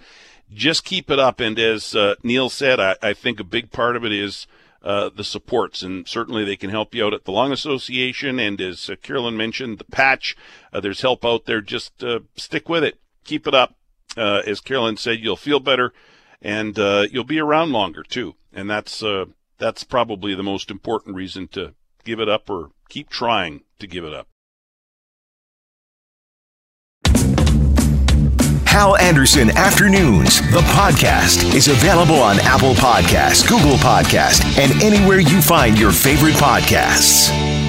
Just 0.53 0.85
keep 0.85 1.11
it 1.11 1.19
up. 1.19 1.41
And 1.41 1.59
as 1.59 1.95
uh, 1.95 2.17
Neil 2.23 2.49
said, 2.49 2.81
I, 2.81 2.97
I 3.03 3.13
think 3.13 3.39
a 3.39 3.45
big 3.45 3.71
part 3.71 3.97
of 3.97 4.05
it 4.05 4.13
is. 4.13 4.47
Uh, 4.83 5.11
the 5.15 5.25
supports, 5.25 5.83
and 5.83 6.09
certainly 6.09 6.43
they 6.43 6.57
can 6.57 6.71
help 6.71 6.95
you 6.95 7.05
out 7.05 7.13
at 7.13 7.27
the 7.27 7.31
Lung 7.31 7.53
Association. 7.53 8.39
And 8.39 8.59
as 8.63 8.89
uh, 8.89 8.97
Carolyn 9.03 9.37
mentioned, 9.37 9.77
the 9.77 9.85
patch, 9.85 10.35
there's 10.73 11.03
help 11.03 11.23
out 11.23 11.45
there. 11.45 11.61
Just 11.61 12.03
stick 12.35 12.67
with 12.67 12.83
it, 12.83 12.99
keep 13.23 13.47
it 13.47 13.53
up. 13.53 13.75
as 14.17 14.63
Carolyn 14.63 14.97
said, 14.97 15.19
you'll 15.19 15.37
feel 15.37 15.61
better, 15.61 15.93
and 16.41 16.79
you'll 16.79 17.25
be 17.25 17.39
around 17.39 17.73
longer 17.73 18.03
too. 18.03 18.37
And 18.55 18.71
that's 18.71 19.05
that's 19.61 19.85
probably 19.85 20.35
the 20.35 20.43
most 20.43 20.71
important 20.71 21.15
reason 21.15 21.47
to 21.49 21.75
give 22.05 22.19
it 22.19 22.29
up 22.29 22.51
or 22.51 22.71
keep 22.89 23.09
trying 23.11 23.63
to 23.79 23.87
give 23.87 24.05
it 24.05 24.15
up. 24.15 24.27
Hal 28.81 28.97
Anderson 28.97 29.51
Afternoons, 29.59 30.40
the 30.53 30.62
podcast, 30.73 31.55
is 31.55 31.69
available 31.69 32.14
on 32.14 32.40
Apple 32.40 32.73
Podcasts, 32.73 33.47
Google 33.47 33.77
Podcasts, 33.77 34.43
and 34.57 34.83
anywhere 34.83 35.21
you 35.21 35.43
find 35.43 35.79
your 35.79 35.93
favorite 35.93 36.37
podcasts. 36.37 37.60